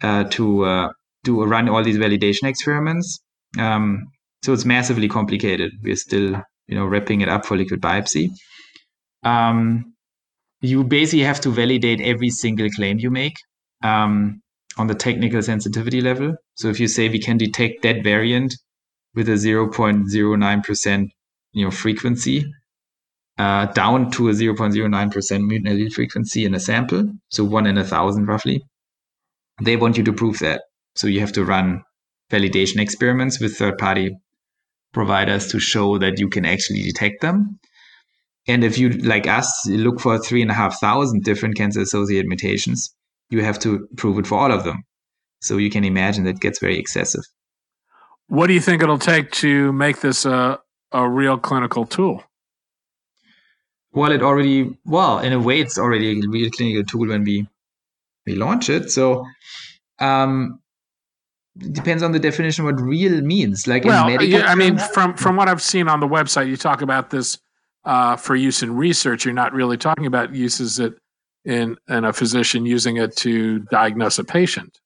to 0.00 0.64
uh, 0.64 0.88
do 1.24 1.44
run 1.44 1.68
all 1.68 1.82
these 1.82 1.98
validation 1.98 2.44
experiments. 2.44 3.20
Um, 3.58 4.06
so 4.42 4.52
it's 4.52 4.64
massively 4.64 5.08
complicated. 5.08 5.72
We're 5.82 5.96
still, 5.96 6.42
you 6.66 6.74
know, 6.76 6.86
wrapping 6.86 7.20
it 7.20 7.28
up 7.28 7.44
for 7.44 7.56
liquid 7.56 7.80
biopsy. 7.80 8.30
Um, 9.24 9.94
you 10.60 10.84
basically 10.84 11.24
have 11.24 11.40
to 11.40 11.50
validate 11.50 12.00
every 12.00 12.30
single 12.30 12.68
claim 12.70 12.98
you 12.98 13.10
make 13.10 13.34
um, 13.82 14.40
on 14.76 14.86
the 14.86 14.94
technical 14.94 15.42
sensitivity 15.42 16.00
level. 16.00 16.34
So 16.54 16.68
if 16.68 16.80
you 16.80 16.88
say 16.88 17.08
we 17.08 17.20
can 17.20 17.36
detect 17.36 17.82
that 17.82 18.02
variant 18.02 18.54
with 19.14 19.28
a 19.28 19.32
0.09% 19.32 21.08
you 21.52 21.64
know 21.64 21.70
frequency, 21.70 22.44
uh, 23.38 23.66
down 23.66 24.10
to 24.10 24.28
a 24.28 24.32
0.09% 24.32 25.46
mutant 25.46 25.68
allele 25.68 25.92
frequency 25.92 26.44
in 26.44 26.54
a 26.54 26.60
sample, 26.60 27.04
so 27.28 27.44
one 27.44 27.66
in 27.66 27.78
a 27.78 27.84
thousand 27.84 28.26
roughly. 28.26 28.62
They 29.62 29.76
want 29.76 29.96
you 29.96 30.04
to 30.04 30.12
prove 30.12 30.38
that. 30.40 30.62
So 30.96 31.06
you 31.06 31.20
have 31.20 31.32
to 31.32 31.44
run 31.44 31.82
validation 32.30 32.78
experiments 32.78 33.40
with 33.40 33.56
third 33.56 33.78
party 33.78 34.16
providers 34.92 35.46
to 35.48 35.60
show 35.60 35.98
that 35.98 36.18
you 36.18 36.28
can 36.28 36.44
actually 36.44 36.82
detect 36.82 37.20
them. 37.20 37.58
And 38.46 38.64
if 38.64 38.78
you, 38.78 38.88
like 38.90 39.26
us, 39.26 39.66
look 39.66 40.00
for 40.00 40.18
three 40.18 40.42
and 40.42 40.50
a 40.50 40.54
half 40.54 40.80
thousand 40.80 41.22
different 41.22 41.56
cancer 41.56 41.80
associated 41.80 42.26
mutations, 42.26 42.94
you 43.30 43.44
have 43.44 43.58
to 43.60 43.86
prove 43.96 44.18
it 44.18 44.26
for 44.26 44.38
all 44.38 44.50
of 44.50 44.64
them. 44.64 44.82
So 45.40 45.58
you 45.58 45.70
can 45.70 45.84
imagine 45.84 46.24
that 46.24 46.40
gets 46.40 46.58
very 46.58 46.78
excessive. 46.78 47.22
What 48.26 48.48
do 48.48 48.54
you 48.54 48.60
think 48.60 48.82
it'll 48.82 48.98
take 48.98 49.30
to 49.32 49.72
make 49.72 50.00
this 50.00 50.24
a, 50.24 50.60
a 50.92 51.08
real 51.08 51.38
clinical 51.38 51.86
tool? 51.86 52.24
Well, 53.98 54.12
it 54.12 54.22
already 54.22 54.78
well 54.84 55.18
in 55.18 55.32
a 55.32 55.40
way 55.40 55.60
it's 55.60 55.78
already 55.78 56.20
a 56.20 56.28
real 56.28 56.50
clinical 56.50 56.84
tool 56.84 57.08
when 57.08 57.24
we 57.24 57.46
we 58.26 58.34
launch 58.34 58.70
it. 58.70 58.90
So 58.90 59.26
um, 59.98 60.60
it 61.60 61.72
depends 61.72 62.02
on 62.02 62.12
the 62.12 62.18
definition 62.18 62.64
what 62.64 62.80
real 62.80 63.20
means. 63.22 63.66
Like 63.66 63.84
well, 63.84 64.10
yeah, 64.22 64.46
I 64.46 64.54
mean, 64.54 64.78
from 64.78 65.14
from 65.14 65.36
what 65.36 65.48
I've 65.48 65.62
seen 65.62 65.88
on 65.88 66.00
the 66.00 66.06
website, 66.06 66.48
you 66.48 66.56
talk 66.56 66.82
about 66.82 67.10
this 67.10 67.38
uh, 67.84 68.16
for 68.16 68.36
use 68.36 68.62
in 68.62 68.76
research. 68.76 69.24
You're 69.24 69.34
not 69.34 69.52
really 69.52 69.76
talking 69.76 70.06
about 70.06 70.34
uses 70.34 70.76
that 70.76 70.94
in 71.44 71.76
in 71.88 72.04
a 72.04 72.12
physician 72.12 72.66
using 72.66 72.96
it 72.96 73.16
to 73.16 73.60
diagnose 73.70 74.18
a 74.18 74.24
patient. 74.24 74.78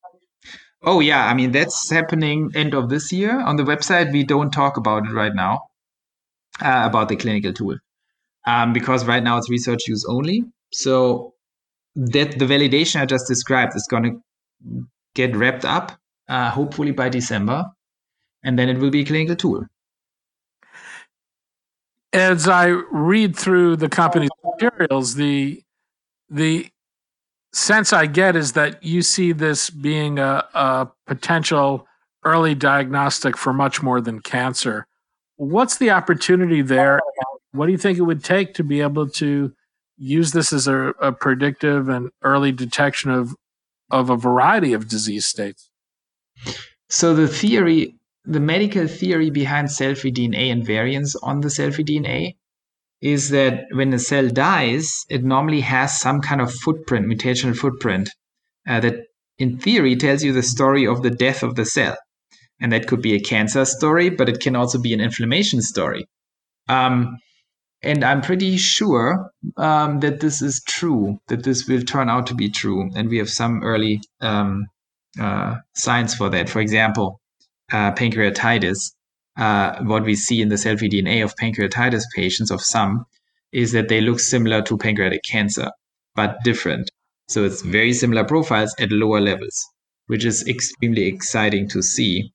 Oh 0.83 1.01
yeah, 1.01 1.27
I 1.27 1.35
mean 1.35 1.53
that's 1.53 1.91
happening 1.91 2.51
end 2.55 2.75
of 2.75 2.89
this 2.89 3.13
year. 3.13 3.39
On 3.41 3.57
the 3.57 3.65
website, 3.65 4.11
we 4.13 4.25
don't 4.25 4.51
talk 4.51 4.77
about 4.77 5.07
it 5.07 5.13
right 5.13 5.35
now 5.35 5.69
uh, 6.61 6.83
about 6.87 7.09
the 7.09 7.17
clinical 7.17 7.53
tool 7.53 7.77
um, 8.47 8.73
because 8.73 9.05
right 9.05 9.23
now 9.23 9.39
it's 9.39 9.51
research 9.51 9.81
use 9.87 10.05
only. 10.09 10.45
So 10.73 11.35
that 11.95 12.39
the 12.39 12.47
validation 12.47 13.01
I 13.01 13.07
just 13.07 13.29
described 13.29 13.77
is 13.77 13.87
going 13.91 14.05
to 14.05 14.87
get 15.15 15.37
wrapped 15.37 15.65
up, 15.65 15.93
uh, 16.29 16.51
hopefully 16.51 16.93
by 16.93 17.09
December, 17.09 17.65
and 18.43 18.59
then 18.59 18.69
it 18.69 18.79
will 18.79 18.91
be 18.91 19.03
a 19.03 19.05
clinical 19.05 19.37
tool. 19.37 19.67
As 22.13 22.49
I 22.49 22.67
read 22.67 23.37
through 23.37 23.77
the 23.77 23.89
company's 23.89 24.31
materials, 24.45 25.15
the 25.15 25.63
the 26.29 26.69
sense 27.53 27.93
I 27.93 28.07
get 28.07 28.37
is 28.37 28.53
that 28.53 28.83
you 28.83 29.03
see 29.03 29.33
this 29.33 29.69
being 29.69 30.19
a, 30.19 30.45
a 30.55 30.89
potential 31.07 31.87
early 32.25 32.55
diagnostic 32.55 33.37
for 33.37 33.53
much 33.53 33.83
more 33.83 34.01
than 34.01 34.21
cancer. 34.21 34.87
What's 35.37 35.77
the 35.77 35.91
opportunity 35.91 36.63
there? 36.63 37.01
What 37.53 37.67
do 37.67 37.73
you 37.73 37.79
think 37.79 37.99
it 37.99 38.03
would 38.03 38.25
take 38.25 38.55
to 38.55 38.65
be 38.65 38.81
able 38.81 39.09
to 39.11 39.53
use 39.97 40.33
this 40.33 40.53
as 40.53 40.67
a, 40.67 40.89
a 41.01 41.13
predictive 41.13 41.89
and 41.89 42.11
early 42.23 42.53
detection 42.53 43.11
of 43.11 43.35
of 43.91 44.09
a 44.09 44.17
variety 44.17 44.73
of 44.73 44.89
disease 44.89 45.27
states? 45.27 45.71
So 46.89 47.15
the 47.15 47.29
theory, 47.29 47.97
the 48.25 48.41
medical 48.41 48.87
theory 48.87 49.31
behind 49.31 49.71
cell-free 49.71 50.13
DNA 50.13 50.51
and 50.51 50.67
variants 50.67 51.15
on 51.17 51.43
the 51.43 51.51
cell-free 51.51 51.85
DNA 51.85 52.37
is 53.03 53.31
that 53.31 53.65
when 53.73 53.93
a 53.93 53.99
cell 53.99 54.29
dies, 54.29 55.05
it 55.11 55.25
normally 55.25 55.61
has 55.61 56.01
some 56.01 56.21
kind 56.21 56.41
of 56.41 56.53
footprint, 56.53 57.07
mutational 57.07 57.57
footprint, 57.57 58.09
uh, 58.67 58.81
that 58.81 58.97
in 59.39 59.59
theory 59.59 59.97
tells 59.97 60.23
you 60.23 60.33
the 60.33 60.43
story 60.43 60.87
of 60.87 61.03
the 61.03 61.11
death 61.11 61.43
of 61.43 61.57
the 61.57 61.65
cell. 61.65 61.97
And 62.61 62.73
that 62.73 62.87
could 62.87 63.03
be 63.03 63.15
a 63.15 63.21
cancer 63.21 63.65
story, 63.65 64.09
but 64.09 64.29
it 64.29 64.41
can 64.41 64.55
also 64.55 64.79
be 64.79 64.95
an 64.95 65.01
inflammation 65.01 65.61
story. 65.61 66.07
Um, 66.69 67.19
and 67.83 68.05
I'm 68.05 68.21
pretty 68.21 68.57
sure 68.57 69.33
um, 69.57 70.01
that 70.01 70.21
this 70.21 70.41
is 70.41 70.63
true, 70.67 71.19
that 71.29 71.43
this 71.43 71.67
will 71.67 71.83
turn 71.83 72.09
out 72.09 72.29
to 72.29 72.35
be 72.35 72.49
true. 72.49 72.91
And 72.95 73.09
we 73.09 73.19
have 73.19 73.29
some 73.29 73.63
early 73.65 74.01
um, 74.21 74.67
uh, 75.21 75.57
signs 75.75 76.15
for 76.15 76.29
that. 76.31 76.49
For 76.49 76.61
example, 76.61 77.21
uh, 77.73 77.93
pancreatitis. 77.93 78.93
Uh, 79.37 79.83
what 79.85 80.05
we 80.05 80.15
see 80.15 80.43
in 80.43 80.49
the 80.49 80.59
cell-free 80.59 80.91
DNA 80.91 81.25
of 81.25 81.35
pancreatitis 81.37 82.03
patients, 82.15 82.51
of 82.51 82.61
some, 82.61 83.07
is 83.51 83.73
that 83.73 83.89
they 83.89 84.01
look 84.01 84.21
similar 84.21 84.63
to 84.63 84.77
pancreatic 84.77 85.23
cancer, 85.29 85.71
but 86.15 86.37
different. 86.45 86.91
So 87.29 87.45
it's 87.45 87.63
very 87.63 87.95
similar 87.95 88.25
profiles 88.25 88.75
at 88.79 88.93
lower 88.93 89.21
levels, 89.21 89.67
which 90.07 90.25
is 90.25 90.47
extremely 90.47 91.07
exciting 91.07 91.69
to 91.71 91.83
see 91.83 92.33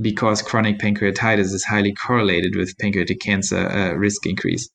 because 0.00 0.42
chronic 0.42 0.78
pancreatitis 0.78 1.52
is 1.52 1.64
highly 1.64 1.94
correlated 1.94 2.56
with 2.56 2.76
pancreatic 2.78 3.20
cancer 3.20 3.68
uh, 3.68 3.92
risk 3.94 4.26
increase. 4.26 4.68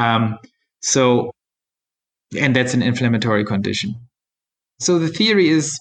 Um, 0.00 0.38
so, 0.80 1.32
and 2.38 2.56
that's 2.56 2.74
an 2.74 2.82
inflammatory 2.82 3.44
condition. 3.44 3.94
So 4.78 4.98
the 4.98 5.08
theory 5.08 5.48
is, 5.48 5.78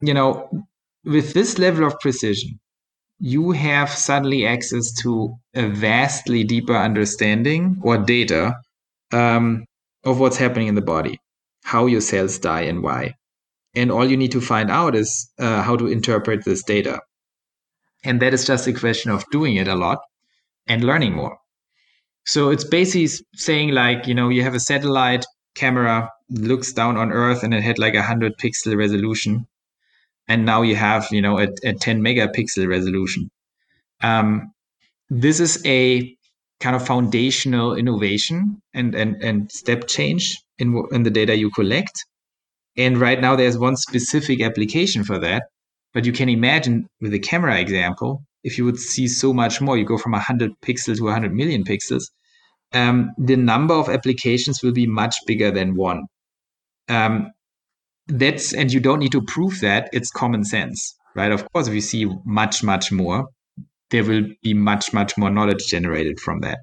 you 0.00 0.12
know, 0.12 0.50
with 1.04 1.34
this 1.34 1.58
level 1.58 1.86
of 1.86 2.00
precision, 2.00 2.58
you 3.20 3.52
have 3.52 3.90
suddenly 3.90 4.46
access 4.46 4.92
to 5.02 5.36
a 5.54 5.68
vastly 5.68 6.42
deeper 6.44 6.76
understanding 6.76 7.78
or 7.82 7.98
data 7.98 8.54
um, 9.12 9.64
of 10.04 10.18
what's 10.18 10.36
happening 10.36 10.68
in 10.68 10.74
the 10.74 10.82
body, 10.82 11.20
how 11.62 11.86
your 11.86 12.00
cells 12.00 12.38
die 12.38 12.62
and 12.62 12.82
why. 12.82 13.14
And 13.74 13.92
all 13.92 14.08
you 14.10 14.16
need 14.16 14.32
to 14.32 14.40
find 14.40 14.70
out 14.70 14.96
is 14.96 15.30
uh, 15.38 15.62
how 15.62 15.76
to 15.76 15.86
interpret 15.86 16.44
this 16.44 16.62
data. 16.64 17.00
And 18.04 18.20
that 18.20 18.34
is 18.34 18.44
just 18.44 18.66
a 18.66 18.72
question 18.72 19.10
of 19.10 19.24
doing 19.30 19.56
it 19.56 19.68
a 19.68 19.74
lot 19.74 19.98
and 20.66 20.82
learning 20.82 21.14
more. 21.14 21.38
So 22.28 22.50
it's 22.50 22.64
basically 22.64 23.08
saying 23.36 23.70
like, 23.70 24.06
you 24.06 24.14
know, 24.14 24.28
you 24.28 24.42
have 24.42 24.54
a 24.54 24.60
satellite 24.60 25.24
camera 25.54 26.10
looks 26.28 26.74
down 26.74 26.98
on 26.98 27.10
Earth 27.10 27.42
and 27.42 27.54
it 27.54 27.62
had 27.62 27.78
like 27.78 27.94
a 27.94 28.02
hundred 28.02 28.36
pixel 28.36 28.76
resolution. 28.76 29.46
And 30.28 30.44
now 30.44 30.60
you 30.60 30.76
have, 30.76 31.08
you 31.10 31.22
know, 31.22 31.38
a, 31.38 31.48
a 31.64 31.72
10 31.72 32.02
megapixel 32.02 32.68
resolution. 32.68 33.30
Um, 34.02 34.52
this 35.08 35.40
is 35.40 35.62
a 35.64 36.14
kind 36.60 36.76
of 36.76 36.86
foundational 36.86 37.74
innovation 37.74 38.60
and, 38.74 38.94
and, 38.94 39.16
and 39.22 39.50
step 39.50 39.88
change 39.88 40.38
in, 40.58 40.84
in 40.92 41.04
the 41.04 41.10
data 41.10 41.34
you 41.34 41.50
collect. 41.50 42.04
And 42.76 42.98
right 42.98 43.18
now 43.18 43.36
there's 43.36 43.56
one 43.56 43.76
specific 43.76 44.42
application 44.42 45.02
for 45.02 45.18
that, 45.18 45.44
but 45.94 46.04
you 46.04 46.12
can 46.12 46.28
imagine 46.28 46.90
with 47.00 47.12
the 47.12 47.20
camera 47.20 47.58
example, 47.58 48.22
if 48.44 48.58
you 48.58 48.66
would 48.66 48.78
see 48.78 49.08
so 49.08 49.32
much 49.32 49.62
more, 49.62 49.78
you 49.78 49.86
go 49.86 49.96
from 49.96 50.12
100 50.12 50.52
pixels 50.60 50.98
to 50.98 51.04
100 51.04 51.32
million 51.32 51.64
pixels, 51.64 52.10
um, 52.72 53.12
the 53.18 53.36
number 53.36 53.74
of 53.74 53.88
applications 53.88 54.62
will 54.62 54.72
be 54.72 54.86
much 54.86 55.16
bigger 55.26 55.50
than 55.50 55.76
one. 55.76 56.04
Um, 56.88 57.32
that's 58.06 58.54
and 58.54 58.72
you 58.72 58.80
don't 58.80 59.00
need 59.00 59.12
to 59.12 59.22
prove 59.22 59.60
that 59.60 59.90
it's 59.92 60.10
common 60.10 60.44
sense, 60.44 60.94
right? 61.14 61.30
Of 61.30 61.50
course, 61.52 61.68
if 61.68 61.74
you 61.74 61.80
see 61.80 62.06
much, 62.24 62.62
much 62.62 62.90
more, 62.90 63.28
there 63.90 64.04
will 64.04 64.24
be 64.42 64.54
much, 64.54 64.92
much 64.92 65.16
more 65.16 65.30
knowledge 65.30 65.66
generated 65.66 66.20
from 66.20 66.40
that. 66.40 66.58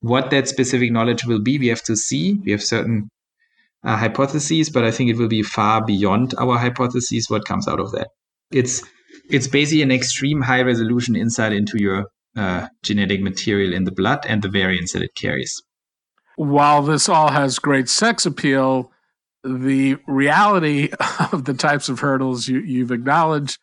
What 0.00 0.30
that 0.30 0.48
specific 0.48 0.92
knowledge 0.92 1.24
will 1.24 1.42
be, 1.42 1.58
we 1.58 1.68
have 1.68 1.82
to 1.84 1.96
see. 1.96 2.34
We 2.44 2.52
have 2.52 2.62
certain 2.62 3.10
uh, 3.84 3.96
hypotheses, 3.96 4.70
but 4.70 4.84
I 4.84 4.90
think 4.90 5.10
it 5.10 5.16
will 5.16 5.28
be 5.28 5.42
far 5.42 5.84
beyond 5.84 6.34
our 6.38 6.58
hypotheses. 6.58 7.28
What 7.28 7.44
comes 7.44 7.68
out 7.68 7.80
of 7.80 7.92
that? 7.92 8.08
It's 8.52 8.82
it's 9.28 9.48
basically 9.48 9.82
an 9.82 9.92
extreme 9.92 10.40
high 10.40 10.62
resolution 10.62 11.16
insight 11.16 11.52
into 11.52 11.80
your 11.80 12.06
uh, 12.36 12.68
genetic 12.82 13.20
material 13.20 13.72
in 13.72 13.84
the 13.84 13.92
blood 13.92 14.24
and 14.26 14.42
the 14.42 14.48
variants 14.48 14.92
that 14.92 15.02
it 15.02 15.14
carries. 15.14 15.62
While 16.36 16.82
this 16.82 17.08
all 17.08 17.30
has 17.30 17.58
great 17.58 17.88
sex 17.88 18.24
appeal, 18.24 18.90
the 19.44 19.96
reality 20.06 20.90
of 21.32 21.44
the 21.44 21.54
types 21.54 21.88
of 21.88 22.00
hurdles 22.00 22.48
you, 22.48 22.60
you've 22.60 22.92
acknowledged 22.92 23.58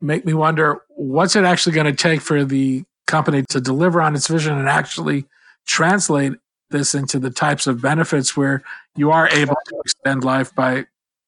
make 0.00 0.24
me 0.24 0.34
wonder 0.34 0.80
what's 0.96 1.36
it 1.36 1.44
actually 1.44 1.74
going 1.74 1.86
to 1.86 1.92
take 1.92 2.20
for 2.20 2.44
the 2.44 2.84
company 3.06 3.44
to 3.50 3.60
deliver 3.60 4.00
on 4.00 4.14
its 4.14 4.28
vision 4.28 4.56
and 4.56 4.68
actually 4.68 5.26
translate 5.66 6.32
this 6.70 6.94
into 6.94 7.18
the 7.18 7.30
types 7.30 7.66
of 7.66 7.82
benefits 7.82 8.36
where 8.36 8.62
you 8.96 9.10
are 9.10 9.28
able 9.28 9.56
to 9.66 9.80
extend 9.84 10.24
life 10.24 10.54
by 10.54 10.86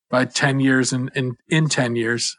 by 0.08 0.24
10 0.24 0.60
years 0.60 0.92
and 0.92 1.10
in, 1.14 1.36
in 1.48 1.68
10 1.68 1.96
years 1.96 2.36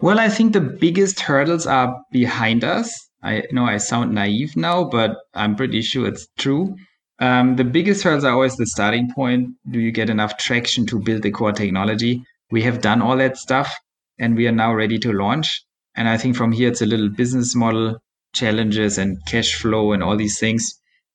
well 0.00 0.18
i 0.18 0.28
think 0.28 0.52
the 0.52 0.60
biggest 0.60 1.20
hurdles 1.20 1.66
are 1.66 2.00
behind 2.12 2.62
us 2.62 3.09
I 3.22 3.44
know 3.52 3.64
I 3.64 3.76
sound 3.78 4.14
naive 4.14 4.56
now, 4.56 4.84
but 4.84 5.16
I'm 5.34 5.56
pretty 5.56 5.82
sure 5.82 6.06
it's 6.06 6.26
true. 6.38 6.74
Um, 7.18 7.56
the 7.56 7.64
biggest 7.64 8.02
hurdles 8.02 8.24
are 8.24 8.32
always 8.32 8.56
the 8.56 8.66
starting 8.66 9.12
point. 9.12 9.50
Do 9.70 9.78
you 9.78 9.92
get 9.92 10.08
enough 10.08 10.38
traction 10.38 10.86
to 10.86 10.98
build 10.98 11.22
the 11.22 11.30
core 11.30 11.52
technology? 11.52 12.22
We 12.50 12.62
have 12.62 12.80
done 12.80 13.02
all 13.02 13.16
that 13.18 13.36
stuff 13.36 13.74
and 14.18 14.36
we 14.36 14.46
are 14.48 14.52
now 14.52 14.72
ready 14.72 14.98
to 15.00 15.12
launch. 15.12 15.62
And 15.94 16.08
I 16.08 16.16
think 16.16 16.34
from 16.34 16.52
here, 16.52 16.68
it's 16.68 16.80
a 16.80 16.86
little 16.86 17.10
business 17.10 17.54
model 17.54 17.98
challenges 18.32 18.96
and 18.96 19.18
cash 19.26 19.54
flow 19.54 19.92
and 19.92 20.02
all 20.02 20.16
these 20.16 20.38
things. 20.38 20.72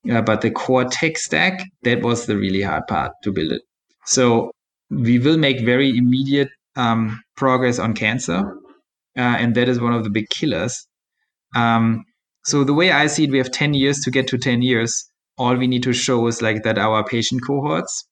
Uh, 0.08 0.22
but 0.22 0.42
the 0.42 0.50
core 0.50 0.84
tech 0.84 1.18
stack, 1.18 1.64
that 1.82 2.02
was 2.02 2.26
the 2.26 2.36
really 2.36 2.62
hard 2.62 2.86
part 2.86 3.12
to 3.24 3.32
build 3.32 3.50
it. 3.50 3.62
So 4.04 4.52
we 4.90 5.18
will 5.18 5.38
make 5.38 5.64
very 5.64 5.96
immediate 5.96 6.50
um, 6.76 7.20
progress 7.36 7.80
on 7.80 7.94
cancer. 7.94 8.56
Uh, 9.16 9.36
and 9.40 9.54
that 9.56 9.68
is 9.68 9.80
one 9.80 9.94
of 9.94 10.04
the 10.04 10.10
big 10.10 10.28
killers. 10.28 10.86
Um, 11.56 12.04
so 12.44 12.62
the 12.62 12.74
way 12.74 12.92
I 12.92 13.06
see 13.08 13.24
it, 13.24 13.30
we 13.30 13.38
have 13.38 13.50
10 13.50 13.74
years 13.74 13.98
to 14.00 14.10
get 14.10 14.28
to 14.28 14.38
10 14.38 14.62
years. 14.62 15.10
All 15.38 15.56
we 15.56 15.66
need 15.66 15.82
to 15.82 15.92
show 15.92 16.26
is 16.26 16.42
like 16.42 16.62
that 16.62 16.78
our 16.78 17.02
patient 17.02 17.42
cohorts 17.44 18.06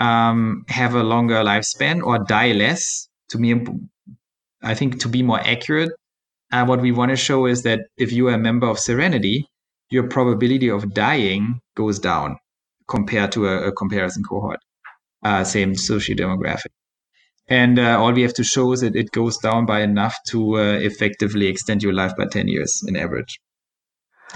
um, 0.00 0.64
have 0.68 0.94
a 0.94 1.02
longer 1.02 1.36
lifespan 1.36 2.02
or 2.02 2.18
die 2.18 2.52
less. 2.52 3.08
To 3.30 3.38
me, 3.38 3.54
I 4.62 4.74
think 4.74 5.00
to 5.00 5.08
be 5.08 5.22
more 5.22 5.40
accurate, 5.40 5.92
uh, 6.50 6.64
what 6.64 6.80
we 6.80 6.92
want 6.92 7.10
to 7.10 7.16
show 7.16 7.46
is 7.46 7.62
that 7.62 7.80
if 7.98 8.10
you 8.10 8.28
are 8.28 8.34
a 8.34 8.38
member 8.38 8.66
of 8.66 8.78
Serenity, 8.78 9.46
your 9.90 10.08
probability 10.08 10.68
of 10.68 10.94
dying 10.94 11.60
goes 11.76 11.98
down 11.98 12.38
compared 12.88 13.32
to 13.32 13.46
a, 13.46 13.68
a 13.68 13.72
comparison 13.72 14.22
cohort, 14.22 14.58
uh, 15.24 15.44
same 15.44 15.74
socio-demographic 15.74 16.72
and 17.48 17.78
uh, 17.78 17.98
all 17.98 18.12
we 18.12 18.22
have 18.22 18.34
to 18.34 18.44
show 18.44 18.72
is 18.72 18.80
that 18.80 18.94
it 18.94 19.10
goes 19.12 19.38
down 19.38 19.64
by 19.64 19.80
enough 19.80 20.16
to 20.28 20.58
uh, 20.58 20.72
effectively 20.74 21.46
extend 21.46 21.82
your 21.82 21.94
life 21.94 22.12
by 22.16 22.26
10 22.26 22.48
years 22.48 22.82
in 22.86 22.96
average. 22.96 23.40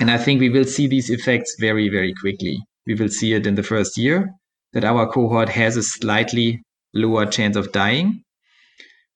And 0.01 0.11
i 0.11 0.17
think 0.17 0.41
we 0.41 0.49
will 0.49 0.65
see 0.65 0.87
these 0.87 1.11
effects 1.11 1.57
very 1.61 1.89
very 1.91 2.15
quickly. 2.15 2.59
We 2.87 2.95
will 2.95 3.11
see 3.11 3.35
it 3.35 3.47
in 3.47 3.55
the 3.55 3.63
first 3.63 3.99
year 3.99 4.31
that 4.73 4.85
our 4.85 5.07
cohort 5.07 5.51
has 5.51 5.77
a 5.77 5.83
slightly 5.83 6.63
lower 6.95 7.27
chance 7.27 7.57
of 7.57 7.73
dying 7.73 8.25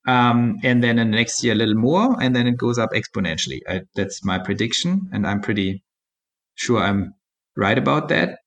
um, 0.07 0.57
and 0.63 0.85
then 0.85 0.99
in 0.99 1.11
the 1.11 1.17
next 1.17 1.43
year 1.43 1.55
a 1.55 1.57
little 1.57 1.75
more 1.75 2.23
and 2.23 2.37
then 2.37 2.47
it 2.47 2.57
goes 2.57 2.79
up 2.79 2.91
exponentially. 2.93 3.61
I, 3.69 3.83
that's 3.95 4.25
my 4.25 4.39
prediction 4.39 5.09
and 5.13 5.27
i'm 5.27 5.41
pretty 5.41 5.83
sure 6.55 6.81
i'm 6.83 7.15
right 7.57 7.79
about 7.79 8.09
that 8.09 8.39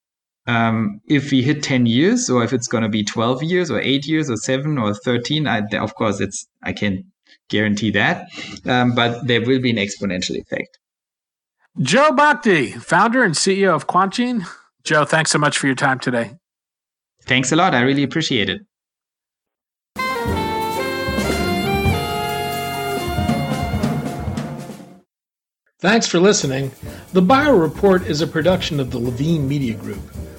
um, 0.50 1.00
if 1.08 1.32
we 1.32 1.42
hit 1.44 1.62
10 1.62 1.86
years 1.86 2.30
or 2.30 2.44
if 2.44 2.54
it's 2.54 2.68
going 2.68 2.84
to 2.84 2.90
be 2.90 3.04
12 3.04 3.44
years 3.44 3.70
or 3.70 3.80
8 3.80 4.08
years 4.08 4.30
or 4.30 4.38
7 4.38 4.78
or 4.78 4.94
13 4.94 5.48
I, 5.48 5.62
of 5.74 5.96
course 5.96 6.20
it's 6.20 6.48
i 6.64 6.74
can't 6.74 7.06
guarantee 7.50 7.92
that. 7.92 8.28
Um, 8.66 8.96
but 8.96 9.28
there 9.28 9.42
will 9.42 9.60
be 9.60 9.72
an 9.72 9.78
exponential 9.78 10.36
effect. 10.36 10.78
Jo 11.80 12.12
bhakdi 12.12 12.74
founder 12.74 13.24
and 13.24 13.36
ceo 13.36 13.76
of 13.76 13.88
quantgene 13.88 14.48
jo 14.84 15.06
thanks 15.06 15.32
so 15.32 15.40
much 15.40 15.58
for 15.58 15.68
your 15.68 15.76
time 15.76 16.00
today. 16.00 16.32
Thanks 17.24 17.52
a 17.52 17.56
lot. 17.56 17.76
I 17.76 17.82
really 17.82 18.04
appreciate 18.04 18.50
it. 18.50 18.62
Thanks 25.82 26.08
for 26.08 26.20
listening. 26.20 26.72
The 27.14 27.22
Bio 27.22 27.56
Report 27.56 28.06
is 28.06 28.20
a 28.20 28.28
production 28.28 28.82
of 28.82 28.92
the 28.92 29.00
Levine 29.00 29.48
Media 29.48 29.76
Group. 29.76 30.02